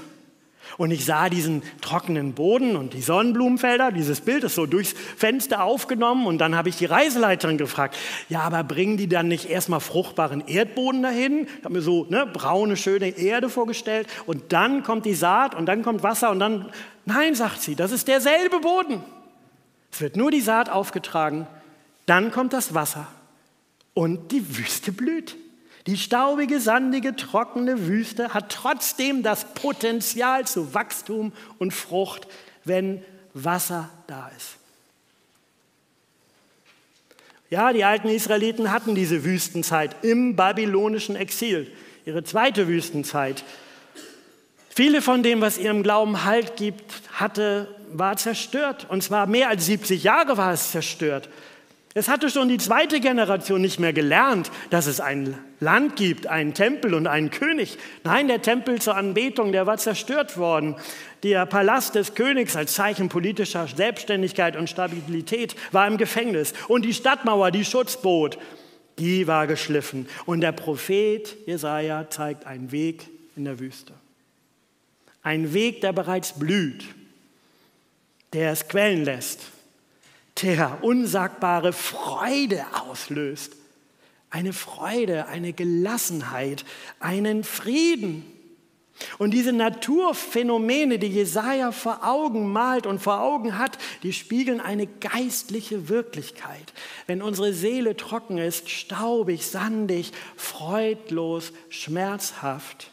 Und 0.78 0.92
ich 0.92 1.06
sah 1.06 1.30
diesen 1.30 1.64
trockenen 1.82 2.34
Boden 2.34 2.76
und 2.76 2.94
die 2.94 3.02
Sonnenblumenfelder. 3.02 3.92
Dieses 3.92 4.22
Bild 4.22 4.44
ist 4.44 4.56
so 4.56 4.66
durchs 4.66 4.94
Fenster 5.18 5.64
aufgenommen. 5.64 6.26
Und 6.28 6.38
dann 6.38 6.56
habe 6.56 6.70
ich 6.70 6.78
die 6.78 6.86
Reiseleiterin 6.86 7.58
gefragt: 7.58 7.98
Ja, 8.30 8.42
aber 8.42 8.64
bringen 8.64 8.98
die 8.98 9.08
dann 9.08 9.28
nicht 9.28 9.50
erstmal 9.50 9.80
fruchtbaren 9.80 10.48
Erdboden 10.48 11.04
dahin? 11.04 11.48
Ich 11.60 11.66
habe 11.66 11.74
mir 11.74 11.82
so 11.82 12.06
ne, 12.10 12.26
braune, 12.26 12.78
schöne 12.78 13.10
Erde 13.10 13.50
vorgestellt. 13.50 14.08
Und 14.26 14.54
dann 14.54 14.84
kommt 14.84 15.06
die 15.06 15.14
Saat 15.14 15.56
und 15.56 15.66
dann 15.66 15.84
kommt 15.84 16.04
Wasser. 16.04 16.32
Und 16.32 16.40
dann, 16.40 16.70
nein, 17.06 17.36
sagt 17.36 17.62
sie, 17.62 17.76
das 17.76 17.92
ist 17.92 18.08
derselbe 18.08 18.60
Boden. 18.60 19.04
Es 19.92 20.00
wird 20.00 20.16
nur 20.16 20.32
die 20.32 20.42
Saat 20.42 20.70
aufgetragen. 20.70 21.48
Dann 22.06 22.32
kommt 22.32 22.54
das 22.54 22.74
Wasser. 22.74 23.08
Und 23.94 24.32
die 24.32 24.58
Wüste 24.58 24.94
blüht. 24.94 25.36
Die 25.88 25.98
staubige, 25.98 26.60
sandige, 26.60 27.16
trockene 27.16 27.88
Wüste 27.88 28.34
hat 28.34 28.52
trotzdem 28.52 29.24
das 29.24 29.54
Potenzial 29.54 30.46
zu 30.46 30.74
Wachstum 30.74 31.34
und 31.58 31.74
Frucht, 31.74 32.28
wenn 32.64 33.04
Wasser 33.34 33.90
da 34.08 34.30
ist. 34.38 34.58
Ja, 37.50 37.74
die 37.74 37.84
alten 37.84 38.08
Israeliten 38.08 38.72
hatten 38.72 38.96
diese 38.96 39.26
Wüstenzeit 39.26 39.96
im 40.04 40.36
babylonischen 40.36 41.16
Exil, 41.16 41.72
ihre 42.06 42.24
zweite 42.24 42.68
Wüstenzeit. 42.68 43.44
Viele 44.74 45.02
von 45.02 45.22
dem, 45.22 45.42
was 45.42 45.58
ihrem 45.58 45.84
Glauben 45.84 46.24
Halt 46.24 46.56
gibt, 46.56 46.82
hatte, 47.12 47.68
war 47.92 48.16
zerstört. 48.16 48.88
Und 48.90 49.04
zwar 49.04 49.28
mehr 49.28 49.50
als 49.50 49.66
70 49.66 50.04
Jahre 50.04 50.38
war 50.38 50.54
es 50.54 50.72
zerstört. 50.72 51.28
Es 51.94 52.08
hatte 52.08 52.30
schon 52.30 52.48
die 52.48 52.58
zweite 52.58 53.02
Generation 53.02 53.60
nicht 53.60 53.82
mehr 53.82 53.92
gelernt, 53.92 54.50
dass 54.70 54.88
es 54.88 55.02
ein 55.02 55.38
Land 55.62 55.96
gibt, 55.96 56.28
einen 56.28 56.54
Tempel 56.54 56.94
und 56.94 57.08
einen 57.08 57.30
König. 57.30 57.78
Nein, 58.04 58.28
der 58.28 58.42
Tempel 58.42 58.82
zur 58.82 58.98
Anbetung, 58.98 59.54
der 59.54 59.66
war 59.66 59.78
zerstört 59.78 60.38
worden. 60.38 60.76
Der 61.24 61.46
Palast 61.46 61.96
des 61.96 62.16
Königs 62.16 62.58
als 62.58 62.74
Zeichen 62.74 63.08
politischer 63.08 63.68
Selbstständigkeit 63.68 64.58
und 64.58 64.70
Stabilität 64.70 65.56
war 65.72 65.88
im 65.88 65.98
Gefängnis. 65.98 66.54
Und 66.68 66.84
die 66.84 66.94
Stadtmauer, 66.94 67.52
die 67.52 67.64
Schutz 67.64 68.02
bot, 68.02 68.38
die 69.00 69.28
war 69.28 69.48
geschliffen. 69.48 70.10
Und 70.26 70.42
der 70.42 70.52
Prophet 70.52 71.38
Jesaja 71.46 72.10
zeigt 72.10 72.46
einen 72.46 72.74
Weg 72.74 73.08
in 73.38 73.46
der 73.46 73.60
Wüste. 73.60 73.94
Ein 75.24 75.54
Weg, 75.54 75.80
der 75.82 75.94
bereits 75.94 76.34
blüht, 76.38 76.84
der 78.34 78.52
es 78.52 78.68
quellen 78.68 79.06
lässt 79.06 79.42
der 80.42 80.84
unsagbare 80.84 81.74
Freude 81.74 82.66
auslöst. 82.74 83.56
Eine 84.32 84.54
Freude, 84.54 85.28
eine 85.28 85.54
Gelassenheit, 85.54 86.66
einen 87.00 87.44
Frieden. 87.44 88.26
Und 89.18 89.32
diese 89.32 89.52
Naturphänomene, 89.52 91.00
die 91.00 91.08
Jesaja 91.08 91.72
vor 91.72 92.00
Augen 92.04 92.52
malt 92.52 92.86
und 92.86 93.00
vor 93.00 93.22
Augen 93.22 93.58
hat, 93.58 93.78
die 94.04 94.14
spiegeln 94.14 94.60
eine 94.60 94.88
geistliche 94.88 95.90
Wirklichkeit. 95.90 96.74
Wenn 97.08 97.22
unsere 97.22 97.54
Seele 97.54 97.96
trocken 97.98 98.38
ist, 98.38 98.70
staubig, 98.70 99.46
sandig, 99.46 100.12
freudlos, 100.36 101.52
schmerzhaft, 101.70 102.92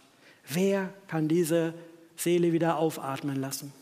wer 0.49 0.93
kann 1.09 1.29
diese 1.29 1.75
Seele 2.17 2.53
wieder 2.53 2.79
aufatmen 2.79 3.37
lassen? 3.37 3.73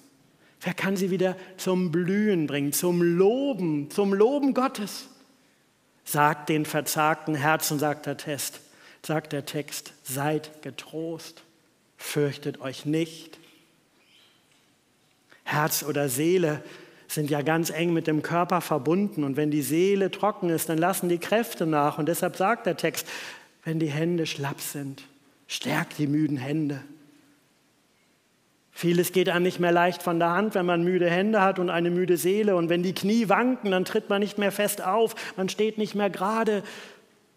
Wer 0.60 0.74
kann 0.74 0.96
sie 0.96 1.10
wieder 1.10 1.36
zum 1.56 1.92
Blühen 1.92 2.46
bringen, 2.46 2.72
zum 2.72 3.02
Loben, 3.02 3.90
zum 3.90 4.12
Loben 4.12 4.52
Gottes? 4.52 5.08
Sagt 6.06 6.48
den 6.48 6.64
verzagten 6.64 7.34
Herzen, 7.34 7.78
sagt 7.78 8.06
der 8.06 8.16
Test, 8.16 8.60
sagt 9.02 9.32
der 9.32 9.44
Text, 9.44 9.92
seid 10.04 10.62
getrost, 10.62 11.42
fürchtet 11.98 12.60
euch 12.60 12.86
nicht. 12.86 13.38
Herz 15.44 15.82
oder 15.82 16.08
Seele 16.08 16.62
sind 17.08 17.30
ja 17.30 17.42
ganz 17.42 17.70
eng 17.70 17.92
mit 17.92 18.06
dem 18.06 18.22
Körper 18.22 18.60
verbunden. 18.60 19.24
Und 19.24 19.36
wenn 19.36 19.50
die 19.50 19.62
Seele 19.62 20.10
trocken 20.10 20.48
ist, 20.48 20.68
dann 20.68 20.78
lassen 20.78 21.08
die 21.08 21.18
Kräfte 21.18 21.66
nach. 21.66 21.98
Und 21.98 22.06
deshalb 22.06 22.36
sagt 22.36 22.66
der 22.66 22.76
Text, 22.76 23.06
wenn 23.64 23.78
die 23.78 23.90
Hände 23.90 24.26
schlapp 24.26 24.60
sind, 24.60 25.02
stärkt 25.48 25.98
die 25.98 26.06
müden 26.06 26.36
Hände. 26.36 26.82
Vieles 28.78 29.12
geht 29.12 29.30
einem 29.30 29.44
nicht 29.44 29.58
mehr 29.58 29.72
leicht 29.72 30.02
von 30.02 30.18
der 30.18 30.32
Hand, 30.32 30.54
wenn 30.54 30.66
man 30.66 30.84
müde 30.84 31.08
Hände 31.08 31.40
hat 31.40 31.58
und 31.58 31.70
eine 31.70 31.90
müde 31.90 32.18
Seele. 32.18 32.56
Und 32.56 32.68
wenn 32.68 32.82
die 32.82 32.92
Knie 32.92 33.30
wanken, 33.30 33.70
dann 33.70 33.86
tritt 33.86 34.10
man 34.10 34.20
nicht 34.20 34.36
mehr 34.36 34.52
fest 34.52 34.84
auf, 34.84 35.14
man 35.38 35.48
steht 35.48 35.78
nicht 35.78 35.94
mehr 35.94 36.10
gerade. 36.10 36.62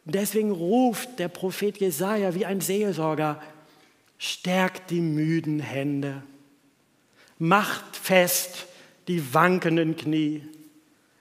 Deswegen 0.03 0.51
ruft 0.51 1.17
der 1.17 1.29
Prophet 1.29 1.77
Jesaja 1.77 2.35
wie 2.35 2.45
ein 2.45 2.59
Seelsorger: 2.59 3.41
Stärkt 4.17 4.91
die 4.91 4.99
müden 4.99 5.61
Hände, 5.61 6.23
macht 7.37 7.95
fest 7.95 8.65
die 9.07 9.33
wankenden 9.33 9.95
Knie, 9.95 10.43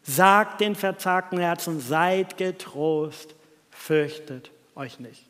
sagt 0.03 0.61
den 0.61 0.75
verzagten 0.75 1.39
Herzen: 1.39 1.79
Seid 1.79 2.37
getrost, 2.39 3.37
fürchtet 3.71 4.51
euch 4.75 4.99
nicht. 4.99 5.28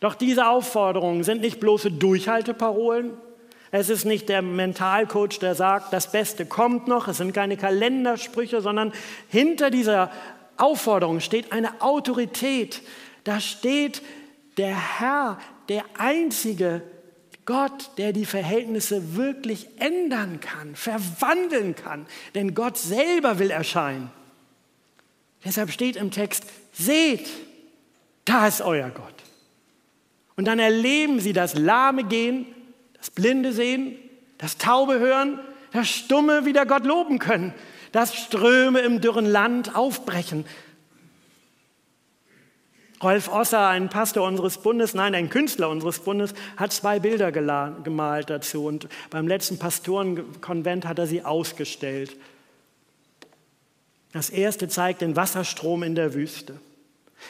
Doch 0.00 0.14
diese 0.14 0.46
Aufforderungen 0.46 1.24
sind 1.24 1.40
nicht 1.40 1.60
bloße 1.60 1.90
Durchhalteparolen. 1.90 3.14
Es 3.70 3.88
ist 3.88 4.04
nicht 4.04 4.28
der 4.28 4.40
Mentalcoach, 4.40 5.40
der 5.40 5.54
sagt, 5.54 5.92
das 5.92 6.12
Beste 6.12 6.46
kommt 6.46 6.86
noch. 6.86 7.08
Es 7.08 7.16
sind 7.16 7.32
keine 7.32 7.56
Kalendersprüche, 7.56 8.60
sondern 8.60 8.92
hinter 9.28 9.70
dieser 9.70 10.10
Aufforderung 10.56 11.20
steht 11.20 11.52
eine 11.52 11.82
Autorität. 11.82 12.82
Da 13.24 13.40
steht 13.40 14.02
der 14.56 15.00
Herr, 15.00 15.38
der 15.68 15.84
einzige 15.98 16.82
Gott, 17.46 17.90
der 17.98 18.12
die 18.12 18.24
Verhältnisse 18.24 19.16
wirklich 19.16 19.68
ändern 19.78 20.40
kann, 20.40 20.76
verwandeln 20.76 21.74
kann. 21.74 22.06
Denn 22.34 22.54
Gott 22.54 22.78
selber 22.78 23.38
will 23.38 23.50
erscheinen. 23.50 24.10
Deshalb 25.44 25.70
steht 25.70 25.96
im 25.96 26.10
Text, 26.10 26.44
seht, 26.72 27.28
da 28.24 28.46
ist 28.46 28.62
euer 28.62 28.88
Gott. 28.88 29.13
Und 30.36 30.46
dann 30.46 30.58
erleben 30.58 31.20
sie 31.20 31.32
das 31.32 31.54
Lahme 31.54 32.04
gehen, 32.04 32.46
das 32.96 33.10
Blinde 33.10 33.52
sehen, 33.52 33.96
das 34.38 34.58
Taube 34.58 34.98
hören, 34.98 35.38
das 35.72 35.88
Stumme 35.88 36.44
wieder 36.44 36.66
Gott 36.66 36.84
loben 36.84 37.18
können, 37.18 37.54
dass 37.92 38.14
Ströme 38.14 38.80
im 38.80 39.00
dürren 39.00 39.26
Land 39.26 39.76
aufbrechen. 39.76 40.44
Rolf 43.02 43.28
Osser, 43.28 43.68
ein 43.68 43.90
Pastor 43.90 44.26
unseres 44.26 44.58
Bundes, 44.58 44.94
nein, 44.94 45.14
ein 45.14 45.28
Künstler 45.28 45.68
unseres 45.68 46.00
Bundes, 46.00 46.32
hat 46.56 46.72
zwei 46.72 47.00
Bilder 47.00 47.32
gemalt 47.32 48.30
dazu 48.30 48.64
und 48.64 48.88
beim 49.10 49.28
letzten 49.28 49.58
Pastorenkonvent 49.58 50.86
hat 50.86 50.98
er 50.98 51.06
sie 51.06 51.22
ausgestellt. 51.22 52.16
Das 54.12 54.30
erste 54.30 54.68
zeigt 54.68 55.02
den 55.02 55.16
Wasserstrom 55.16 55.82
in 55.82 55.94
der 55.94 56.14
Wüste. 56.14 56.58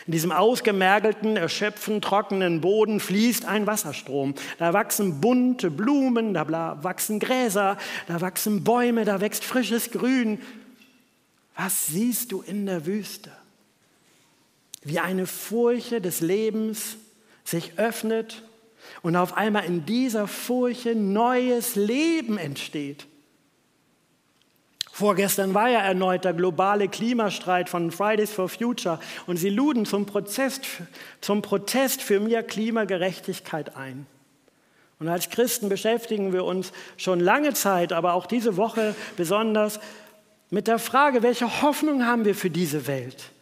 In 0.06 0.12
diesem 0.12 0.32
ausgemergelten, 0.32 1.36
erschöpften, 1.36 2.02
trockenen 2.02 2.60
Boden 2.60 3.00
fließt 3.00 3.44
ein 3.44 3.66
Wasserstrom. 3.66 4.34
Da 4.58 4.72
wachsen 4.72 5.20
bunte 5.20 5.70
Blumen, 5.70 6.34
da 6.34 6.82
wachsen 6.82 7.20
Gräser, 7.20 7.78
da 8.06 8.20
wachsen 8.20 8.64
Bäume, 8.64 9.04
da 9.04 9.20
wächst 9.20 9.44
frisches 9.44 9.90
Grün. 9.90 10.40
Was 11.56 11.86
siehst 11.86 12.32
du 12.32 12.42
in 12.42 12.66
der 12.66 12.86
Wüste? 12.86 13.30
Wie 14.82 14.98
eine 14.98 15.26
Furche 15.26 16.00
des 16.00 16.20
Lebens 16.20 16.96
sich 17.44 17.78
öffnet 17.78 18.42
und 19.02 19.16
auf 19.16 19.36
einmal 19.36 19.64
in 19.64 19.86
dieser 19.86 20.26
Furche 20.26 20.94
neues 20.94 21.76
Leben 21.76 22.36
entsteht. 22.36 23.06
Vorgestern 24.96 25.54
war 25.54 25.68
ja 25.68 25.80
erneut 25.80 26.24
der 26.24 26.34
globale 26.34 26.86
Klimastreit 26.86 27.68
von 27.68 27.90
Fridays 27.90 28.30
for 28.30 28.48
Future 28.48 29.00
und 29.26 29.38
sie 29.38 29.48
luden 29.50 29.86
zum 29.86 30.06
Protest, 30.06 30.68
zum 31.20 31.42
Protest 31.42 32.00
für 32.00 32.20
mehr 32.20 32.44
Klimagerechtigkeit 32.44 33.74
ein. 33.74 34.06
Und 35.00 35.08
als 35.08 35.30
Christen 35.30 35.68
beschäftigen 35.68 36.32
wir 36.32 36.44
uns 36.44 36.70
schon 36.96 37.18
lange 37.18 37.54
Zeit, 37.54 37.92
aber 37.92 38.12
auch 38.12 38.26
diese 38.26 38.56
Woche 38.56 38.94
besonders 39.16 39.80
mit 40.50 40.68
der 40.68 40.78
Frage, 40.78 41.24
welche 41.24 41.62
Hoffnung 41.62 42.06
haben 42.06 42.24
wir 42.24 42.36
für 42.36 42.50
diese 42.50 42.86
Welt? 42.86 43.32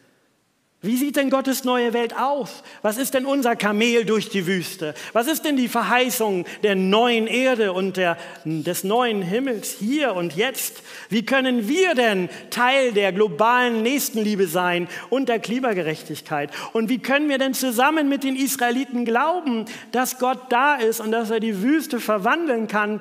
Wie 0.84 0.96
sieht 0.96 1.14
denn 1.14 1.30
Gottes 1.30 1.62
neue 1.62 1.92
Welt 1.92 2.18
aus? 2.18 2.64
Was 2.82 2.98
ist 2.98 3.14
denn 3.14 3.24
unser 3.24 3.54
Kamel 3.54 4.04
durch 4.04 4.28
die 4.30 4.48
Wüste? 4.48 4.94
Was 5.12 5.28
ist 5.28 5.44
denn 5.44 5.56
die 5.56 5.68
Verheißung 5.68 6.44
der 6.64 6.74
neuen 6.74 7.28
Erde 7.28 7.72
und 7.72 7.96
der, 7.96 8.18
des 8.44 8.82
neuen 8.82 9.22
Himmels 9.22 9.70
hier 9.78 10.16
und 10.16 10.34
jetzt? 10.34 10.82
Wie 11.08 11.24
können 11.24 11.68
wir 11.68 11.94
denn 11.94 12.28
Teil 12.50 12.90
der 12.90 13.12
globalen 13.12 13.84
Nächstenliebe 13.84 14.48
sein 14.48 14.88
und 15.08 15.28
der 15.28 15.38
Klimagerechtigkeit? 15.38 16.50
Und 16.72 16.88
wie 16.88 16.98
können 16.98 17.28
wir 17.28 17.38
denn 17.38 17.54
zusammen 17.54 18.08
mit 18.08 18.24
den 18.24 18.34
Israeliten 18.34 19.04
glauben, 19.04 19.66
dass 19.92 20.18
Gott 20.18 20.50
da 20.50 20.74
ist 20.74 20.98
und 20.98 21.12
dass 21.12 21.30
er 21.30 21.38
die 21.38 21.62
Wüste 21.62 22.00
verwandeln 22.00 22.66
kann 22.66 23.00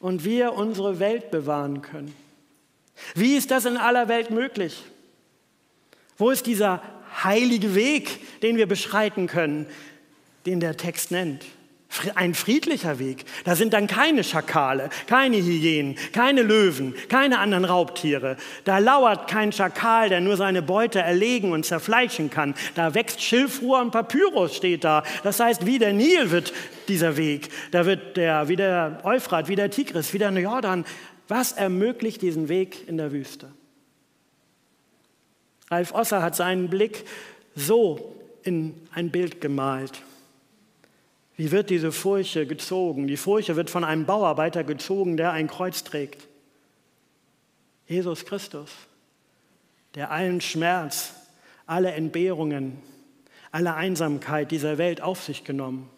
und 0.00 0.24
wir 0.24 0.54
unsere 0.54 0.98
Welt 0.98 1.30
bewahren 1.30 1.82
können? 1.82 2.16
Wie 3.14 3.36
ist 3.36 3.50
das 3.50 3.66
in 3.66 3.76
aller 3.76 4.08
Welt 4.08 4.30
möglich? 4.30 4.82
Wo 6.16 6.30
ist 6.30 6.46
dieser 6.46 6.82
heilige 7.22 7.74
Weg, 7.74 8.40
den 8.42 8.56
wir 8.56 8.66
beschreiten 8.66 9.26
können, 9.26 9.66
den 10.46 10.60
der 10.60 10.76
Text 10.76 11.10
nennt? 11.10 11.44
Ein 12.16 12.34
friedlicher 12.34 12.98
Weg. 12.98 13.24
Da 13.44 13.54
sind 13.54 13.72
dann 13.72 13.86
keine 13.86 14.24
Schakale, 14.24 14.90
keine 15.06 15.36
Hyänen, 15.36 15.96
keine 16.12 16.42
Löwen, 16.42 16.94
keine 17.08 17.38
anderen 17.38 17.64
Raubtiere. 17.64 18.36
Da 18.64 18.78
lauert 18.78 19.30
kein 19.30 19.52
Schakal, 19.52 20.08
der 20.08 20.20
nur 20.20 20.36
seine 20.36 20.60
Beute 20.60 20.98
erlegen 20.98 21.52
und 21.52 21.64
zerfleischen 21.64 22.30
kann. 22.30 22.54
Da 22.74 22.94
wächst 22.94 23.22
Schilfrohr 23.22 23.80
und 23.80 23.92
Papyrus 23.92 24.56
steht 24.56 24.82
da. 24.82 25.04
Das 25.22 25.38
heißt, 25.38 25.66
wie 25.66 25.78
der 25.78 25.92
Nil 25.92 26.32
wird 26.32 26.52
dieser 26.88 27.16
Weg. 27.16 27.48
Da 27.70 27.86
wird 27.86 28.16
der, 28.16 28.48
wie 28.48 28.56
der 28.56 29.00
Euphrat, 29.04 29.48
wie 29.48 29.56
der 29.56 29.70
Tigris, 29.70 30.12
wie 30.12 30.18
der 30.18 30.32
Jordan. 30.32 30.84
Was 31.28 31.52
ermöglicht 31.52 32.22
diesen 32.22 32.48
Weg 32.48 32.88
in 32.88 32.96
der 32.96 33.12
Wüste? 33.12 33.50
Ralf 35.74 35.92
Osser 35.92 36.22
hat 36.22 36.36
seinen 36.36 36.70
Blick 36.70 37.04
so 37.56 38.14
in 38.44 38.80
ein 38.92 39.10
Bild 39.10 39.40
gemalt. 39.40 40.02
Wie 41.36 41.50
wird 41.50 41.68
diese 41.68 41.90
Furche 41.90 42.46
gezogen? 42.46 43.08
Die 43.08 43.16
Furche 43.16 43.56
wird 43.56 43.70
von 43.70 43.82
einem 43.82 44.06
Bauarbeiter 44.06 44.62
gezogen, 44.62 45.16
der 45.16 45.32
ein 45.32 45.48
Kreuz 45.48 45.82
trägt. 45.82 46.28
Jesus 47.88 48.24
Christus, 48.24 48.70
der 49.96 50.12
allen 50.12 50.40
Schmerz, 50.40 51.14
alle 51.66 51.90
Entbehrungen, 51.90 52.78
alle 53.50 53.74
Einsamkeit 53.74 54.52
dieser 54.52 54.78
Welt 54.78 55.00
auf 55.00 55.24
sich 55.24 55.42
genommen. 55.42 55.90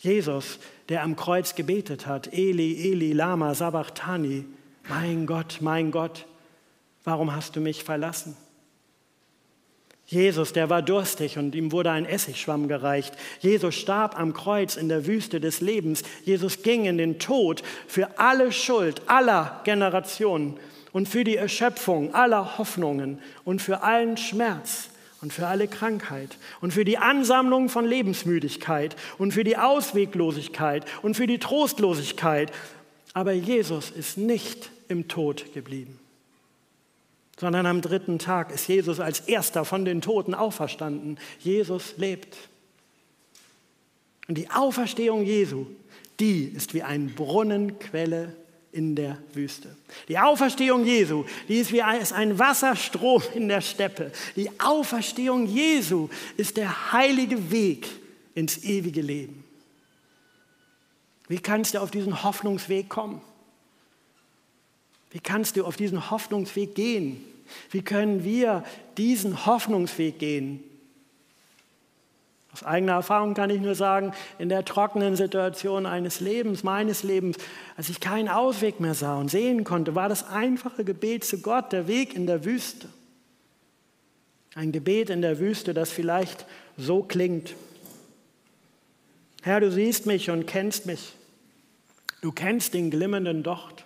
Jesus, 0.00 0.58
der 0.88 1.04
am 1.04 1.14
Kreuz 1.14 1.54
gebetet 1.54 2.08
hat, 2.08 2.32
Eli, 2.32 2.90
Eli, 2.90 3.12
Lama, 3.12 3.54
Sabachthani, 3.54 4.46
mein 4.88 5.26
Gott, 5.26 5.58
mein 5.60 5.92
Gott, 5.92 6.26
warum 7.04 7.32
hast 7.32 7.54
du 7.54 7.60
mich 7.60 7.84
verlassen? 7.84 8.36
Jesus, 10.06 10.52
der 10.52 10.70
war 10.70 10.82
durstig 10.82 11.36
und 11.36 11.54
ihm 11.56 11.72
wurde 11.72 11.90
ein 11.90 12.06
Essigschwamm 12.06 12.68
gereicht. 12.68 13.12
Jesus 13.40 13.74
starb 13.74 14.18
am 14.18 14.34
Kreuz 14.34 14.76
in 14.76 14.88
der 14.88 15.06
Wüste 15.06 15.40
des 15.40 15.60
Lebens. 15.60 16.04
Jesus 16.24 16.62
ging 16.62 16.84
in 16.84 16.96
den 16.96 17.18
Tod 17.18 17.64
für 17.88 18.20
alle 18.20 18.52
Schuld 18.52 19.02
aller 19.06 19.60
Generationen 19.64 20.58
und 20.92 21.08
für 21.08 21.24
die 21.24 21.36
Erschöpfung 21.36 22.14
aller 22.14 22.56
Hoffnungen 22.56 23.18
und 23.44 23.60
für 23.60 23.82
allen 23.82 24.16
Schmerz 24.16 24.90
und 25.22 25.32
für 25.32 25.48
alle 25.48 25.66
Krankheit 25.66 26.38
und 26.60 26.72
für 26.72 26.84
die 26.84 26.98
Ansammlung 26.98 27.68
von 27.68 27.84
Lebensmüdigkeit 27.84 28.94
und 29.18 29.32
für 29.32 29.42
die 29.42 29.56
Ausweglosigkeit 29.56 30.84
und 31.02 31.16
für 31.16 31.26
die 31.26 31.38
Trostlosigkeit. 31.38 32.52
Aber 33.12 33.32
Jesus 33.32 33.90
ist 33.90 34.18
nicht 34.18 34.70
im 34.86 35.08
Tod 35.08 35.52
geblieben 35.52 35.98
sondern 37.38 37.66
am 37.66 37.82
dritten 37.82 38.18
Tag 38.18 38.52
ist 38.52 38.66
Jesus 38.68 39.00
als 39.00 39.20
erster 39.20 39.64
von 39.64 39.84
den 39.84 40.00
Toten 40.00 40.34
auferstanden. 40.34 41.18
Jesus 41.38 41.96
lebt. 41.96 42.36
Und 44.28 44.38
die 44.38 44.50
Auferstehung 44.50 45.24
Jesu, 45.24 45.66
die 46.18 46.44
ist 46.44 46.74
wie 46.74 46.82
ein 46.82 47.14
Brunnenquelle 47.14 48.34
in 48.72 48.94
der 48.94 49.18
Wüste. 49.32 49.74
Die 50.08 50.18
Auferstehung 50.18 50.84
Jesu, 50.84 51.24
die 51.48 51.58
ist 51.58 51.72
wie 51.72 51.82
ein 51.82 52.38
Wasserstrom 52.38 53.22
in 53.34 53.48
der 53.48 53.60
Steppe. 53.60 54.12
Die 54.34 54.50
Auferstehung 54.60 55.46
Jesu 55.46 56.08
ist 56.36 56.56
der 56.56 56.92
heilige 56.92 57.50
Weg 57.50 57.86
ins 58.34 58.64
ewige 58.64 59.00
Leben. 59.00 59.44
Wie 61.28 61.38
kannst 61.38 61.74
du 61.74 61.80
auf 61.80 61.90
diesen 61.90 62.22
Hoffnungsweg 62.22 62.88
kommen? 62.88 63.20
Wie 65.16 65.20
kannst 65.20 65.56
du 65.56 65.64
auf 65.64 65.76
diesen 65.78 66.10
Hoffnungsweg 66.10 66.74
gehen? 66.74 67.24
Wie 67.70 67.80
können 67.80 68.22
wir 68.22 68.62
diesen 68.98 69.46
Hoffnungsweg 69.46 70.18
gehen? 70.18 70.62
Aus 72.52 72.62
eigener 72.62 72.92
Erfahrung 72.92 73.32
kann 73.32 73.48
ich 73.48 73.62
nur 73.62 73.74
sagen, 73.74 74.12
in 74.38 74.50
der 74.50 74.66
trockenen 74.66 75.16
Situation 75.16 75.86
eines 75.86 76.20
Lebens, 76.20 76.64
meines 76.64 77.02
Lebens, 77.02 77.38
als 77.78 77.88
ich 77.88 78.00
keinen 78.00 78.28
Ausweg 78.28 78.78
mehr 78.78 78.92
sah 78.92 79.16
und 79.18 79.30
sehen 79.30 79.64
konnte, 79.64 79.94
war 79.94 80.10
das 80.10 80.28
einfache 80.28 80.84
Gebet 80.84 81.24
zu 81.24 81.40
Gott 81.40 81.72
der 81.72 81.88
Weg 81.88 82.14
in 82.14 82.26
der 82.26 82.44
Wüste. 82.44 82.86
Ein 84.54 84.70
Gebet 84.70 85.08
in 85.08 85.22
der 85.22 85.38
Wüste, 85.38 85.72
das 85.72 85.90
vielleicht 85.90 86.44
so 86.76 87.02
klingt. 87.02 87.54
Herr, 89.40 89.60
du 89.60 89.72
siehst 89.72 90.04
mich 90.04 90.28
und 90.28 90.46
kennst 90.46 90.84
mich. 90.84 91.14
Du 92.20 92.32
kennst 92.32 92.74
den 92.74 92.90
glimmenden 92.90 93.42
Docht. 93.42 93.85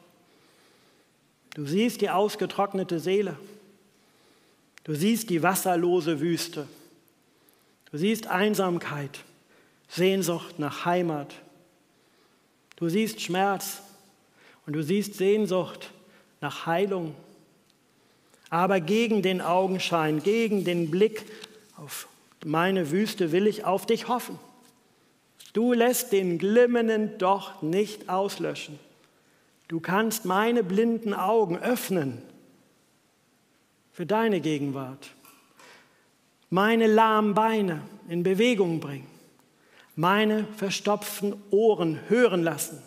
Du 1.55 1.67
siehst 1.67 2.01
die 2.01 2.11
ausgetrocknete 2.11 3.01
Seele. 3.01 3.37
Du 4.85 4.95
siehst 4.95 5.31
die 5.31 5.43
wasserlose 5.43 6.21
Wüste. 6.21 6.67
Du 7.91 7.99
siehst 7.99 8.29
Einsamkeit, 8.29 9.21
Sehnsucht 9.89 10.59
nach 10.59 10.85
Heimat. 10.85 11.35
Du 12.77 12.89
siehst 12.89 13.21
Schmerz 13.21 13.83
und 14.67 14.75
du 14.75 14.83
siehst 14.83 15.15
Sehnsucht 15.15 15.91
nach 16.41 16.67
Heilung. 16.67 17.15
Aber 18.49 18.81
gegen 18.81 19.23
den 19.23 19.41
Augenschein, 19.41 20.23
gegen 20.23 20.65
den 20.65 20.91
Blick 20.91 21.25
auf 21.77 22.09
meine 22.45 22.91
Wüste 22.91 23.33
will 23.33 23.47
ich 23.47 23.65
auf 23.65 23.87
dich 23.87 24.09
hoffen. 24.09 24.39
Du 25.53 25.73
lässt 25.73 26.13
den 26.13 26.39
glimmenden 26.39 27.19
Docht 27.19 27.63
nicht 27.63 28.09
auslöschen. 28.09 28.79
Du 29.70 29.78
kannst 29.80 30.24
meine 30.24 30.64
blinden 30.64 31.14
Augen 31.14 31.56
öffnen 31.56 32.20
für 33.92 34.04
deine 34.04 34.40
Gegenwart 34.40 35.11
meine 36.50 36.88
lahmen 36.88 37.35
Beine 37.35 37.80
in 38.09 38.24
Bewegung 38.24 38.80
bringen, 38.80 39.06
meine 39.94 40.44
verstopften 40.56 41.35
Ohren 41.50 42.00
hören 42.09 42.42
lassen, 42.42 42.83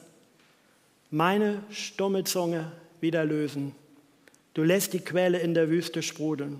meine 1.09 1.63
stumme 1.71 2.25
Zunge 2.25 2.71
wieder 2.99 3.23
lösen. 3.23 3.73
Du 4.53 4.63
lässt 4.63 4.93
die 4.93 4.99
Quelle 4.99 5.39
in 5.39 5.53
der 5.53 5.69
Wüste 5.69 6.03
sprudeln. 6.03 6.59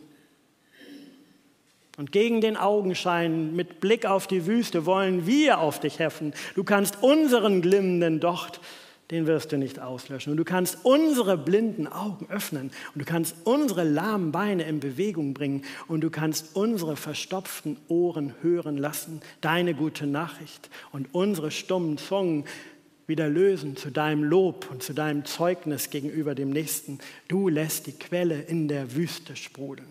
Und 1.98 2.12
gegen 2.12 2.42
den 2.42 2.58
Augenschein 2.58 3.56
mit 3.56 3.80
Blick 3.80 4.06
auf 4.06 4.26
die 4.26 4.48
Wüste 4.48 4.88
wollen 4.88 5.28
wir 5.28 5.60
auf 5.60 5.80
dich 5.80 6.00
heffen. 6.00 6.34
Du 6.56 6.64
kannst 6.64 7.04
unseren 7.04 7.62
glimmenden 7.62 8.20
Docht 8.20 8.62
den 9.12 9.28
wirst 9.28 9.52
du 9.52 9.58
nicht 9.58 9.80
auslöschen. 9.80 10.32
Und 10.32 10.38
du 10.38 10.44
kannst 10.44 10.80
unsere 10.84 11.38
blinden 11.38 11.88
Augen 11.88 12.28
öffnen 12.30 12.72
und 12.94 13.02
du 13.02 13.06
kannst 13.06 13.36
unsere 13.44 13.84
lahmen 13.84 14.32
Beine 14.32 14.64
in 14.64 14.80
Bewegung 14.80 15.34
bringen 15.34 15.64
und 15.88 16.02
du 16.02 16.10
kannst 16.10 16.56
unsere 16.56 16.96
verstopften 16.96 17.78
Ohren 17.88 18.34
hören 18.42 18.78
lassen, 18.78 19.22
deine 19.42 19.74
gute 19.74 20.08
Nachricht 20.08 20.70
und 20.92 21.14
unsere 21.14 21.52
stummen 21.52 21.98
Zungen 21.98 22.46
wieder 23.06 23.28
lösen 23.28 23.76
zu 23.76 23.92
deinem 23.92 24.24
Lob 24.24 24.70
und 24.72 24.82
zu 24.82 24.94
deinem 24.94 25.26
Zeugnis 25.26 25.90
gegenüber 25.90 26.36
dem 26.36 26.50
Nächsten. 26.50 27.00
Du 27.28 27.50
lässt 27.50 27.88
die 27.88 27.92
Quelle 27.92 28.42
in 28.42 28.68
der 28.68 28.96
Wüste 28.96 29.36
sprudeln. 29.36 29.90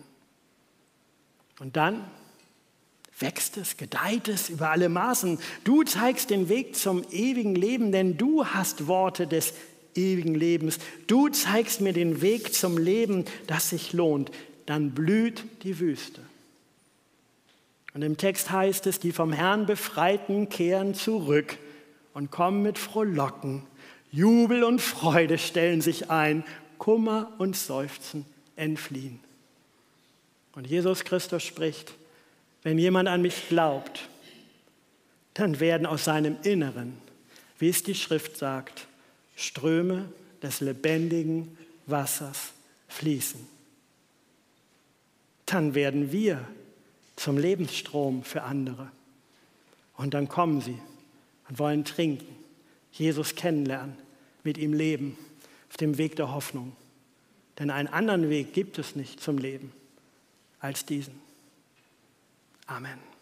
Und 1.59 1.77
dann 1.77 2.03
wächst 3.19 3.57
es, 3.57 3.77
gedeiht 3.77 4.27
es 4.27 4.49
über 4.49 4.69
alle 4.71 4.89
Maßen. 4.89 5.39
Du 5.63 5.83
zeigst 5.83 6.29
den 6.29 6.49
Weg 6.49 6.75
zum 6.75 7.03
ewigen 7.11 7.55
Leben, 7.55 7.91
denn 7.91 8.17
du 8.17 8.45
hast 8.45 8.87
Worte 8.87 9.27
des 9.27 9.53
ewigen 9.95 10.35
Lebens. 10.35 10.79
Du 11.07 11.29
zeigst 11.29 11.81
mir 11.81 11.93
den 11.93 12.21
Weg 12.21 12.53
zum 12.53 12.77
Leben, 12.77 13.25
das 13.47 13.69
sich 13.69 13.93
lohnt. 13.93 14.31
Dann 14.65 14.91
blüht 14.91 15.43
die 15.63 15.79
Wüste. 15.79 16.21
Und 17.93 18.01
im 18.01 18.17
Text 18.17 18.49
heißt 18.51 18.87
es, 18.87 18.99
die 18.99 19.11
vom 19.11 19.31
Herrn 19.31 19.65
Befreiten 19.65 20.49
kehren 20.49 20.95
zurück 20.95 21.57
und 22.13 22.31
kommen 22.31 22.63
mit 22.63 22.79
Frohlocken. 22.79 23.63
Jubel 24.11 24.63
und 24.63 24.81
Freude 24.81 25.37
stellen 25.37 25.81
sich 25.81 26.09
ein, 26.09 26.43
Kummer 26.77 27.31
und 27.37 27.55
Seufzen 27.55 28.25
entfliehen. 28.55 29.19
Und 30.55 30.67
Jesus 30.67 31.03
Christus 31.03 31.43
spricht, 31.43 31.93
wenn 32.63 32.77
jemand 32.77 33.09
an 33.09 33.21
mich 33.21 33.49
glaubt, 33.49 34.07
dann 35.33 35.59
werden 35.59 35.85
aus 35.85 36.05
seinem 36.05 36.37
Inneren, 36.43 36.97
wie 37.59 37.69
es 37.69 37.83
die 37.83 37.95
Schrift 37.95 38.37
sagt, 38.37 38.87
Ströme 39.35 40.09
des 40.41 40.61
lebendigen 40.61 41.57
Wassers 41.85 42.53
fließen. 42.87 43.39
Dann 45.45 45.75
werden 45.75 46.11
wir 46.11 46.47
zum 47.15 47.37
Lebensstrom 47.37 48.23
für 48.23 48.43
andere. 48.43 48.91
Und 49.95 50.13
dann 50.13 50.27
kommen 50.27 50.61
sie 50.61 50.77
und 51.49 51.59
wollen 51.59 51.85
trinken, 51.85 52.35
Jesus 52.91 53.35
kennenlernen, 53.35 53.95
mit 54.43 54.57
ihm 54.57 54.73
leben, 54.73 55.17
auf 55.69 55.77
dem 55.77 55.97
Weg 55.97 56.15
der 56.15 56.31
Hoffnung. 56.31 56.75
Denn 57.59 57.69
einen 57.69 57.87
anderen 57.87 58.29
Weg 58.29 58.53
gibt 58.53 58.79
es 58.79 58.95
nicht 58.95 59.19
zum 59.19 59.37
Leben 59.37 59.71
als 60.59 60.85
diesen. 60.85 61.22
Amen. 62.73 63.12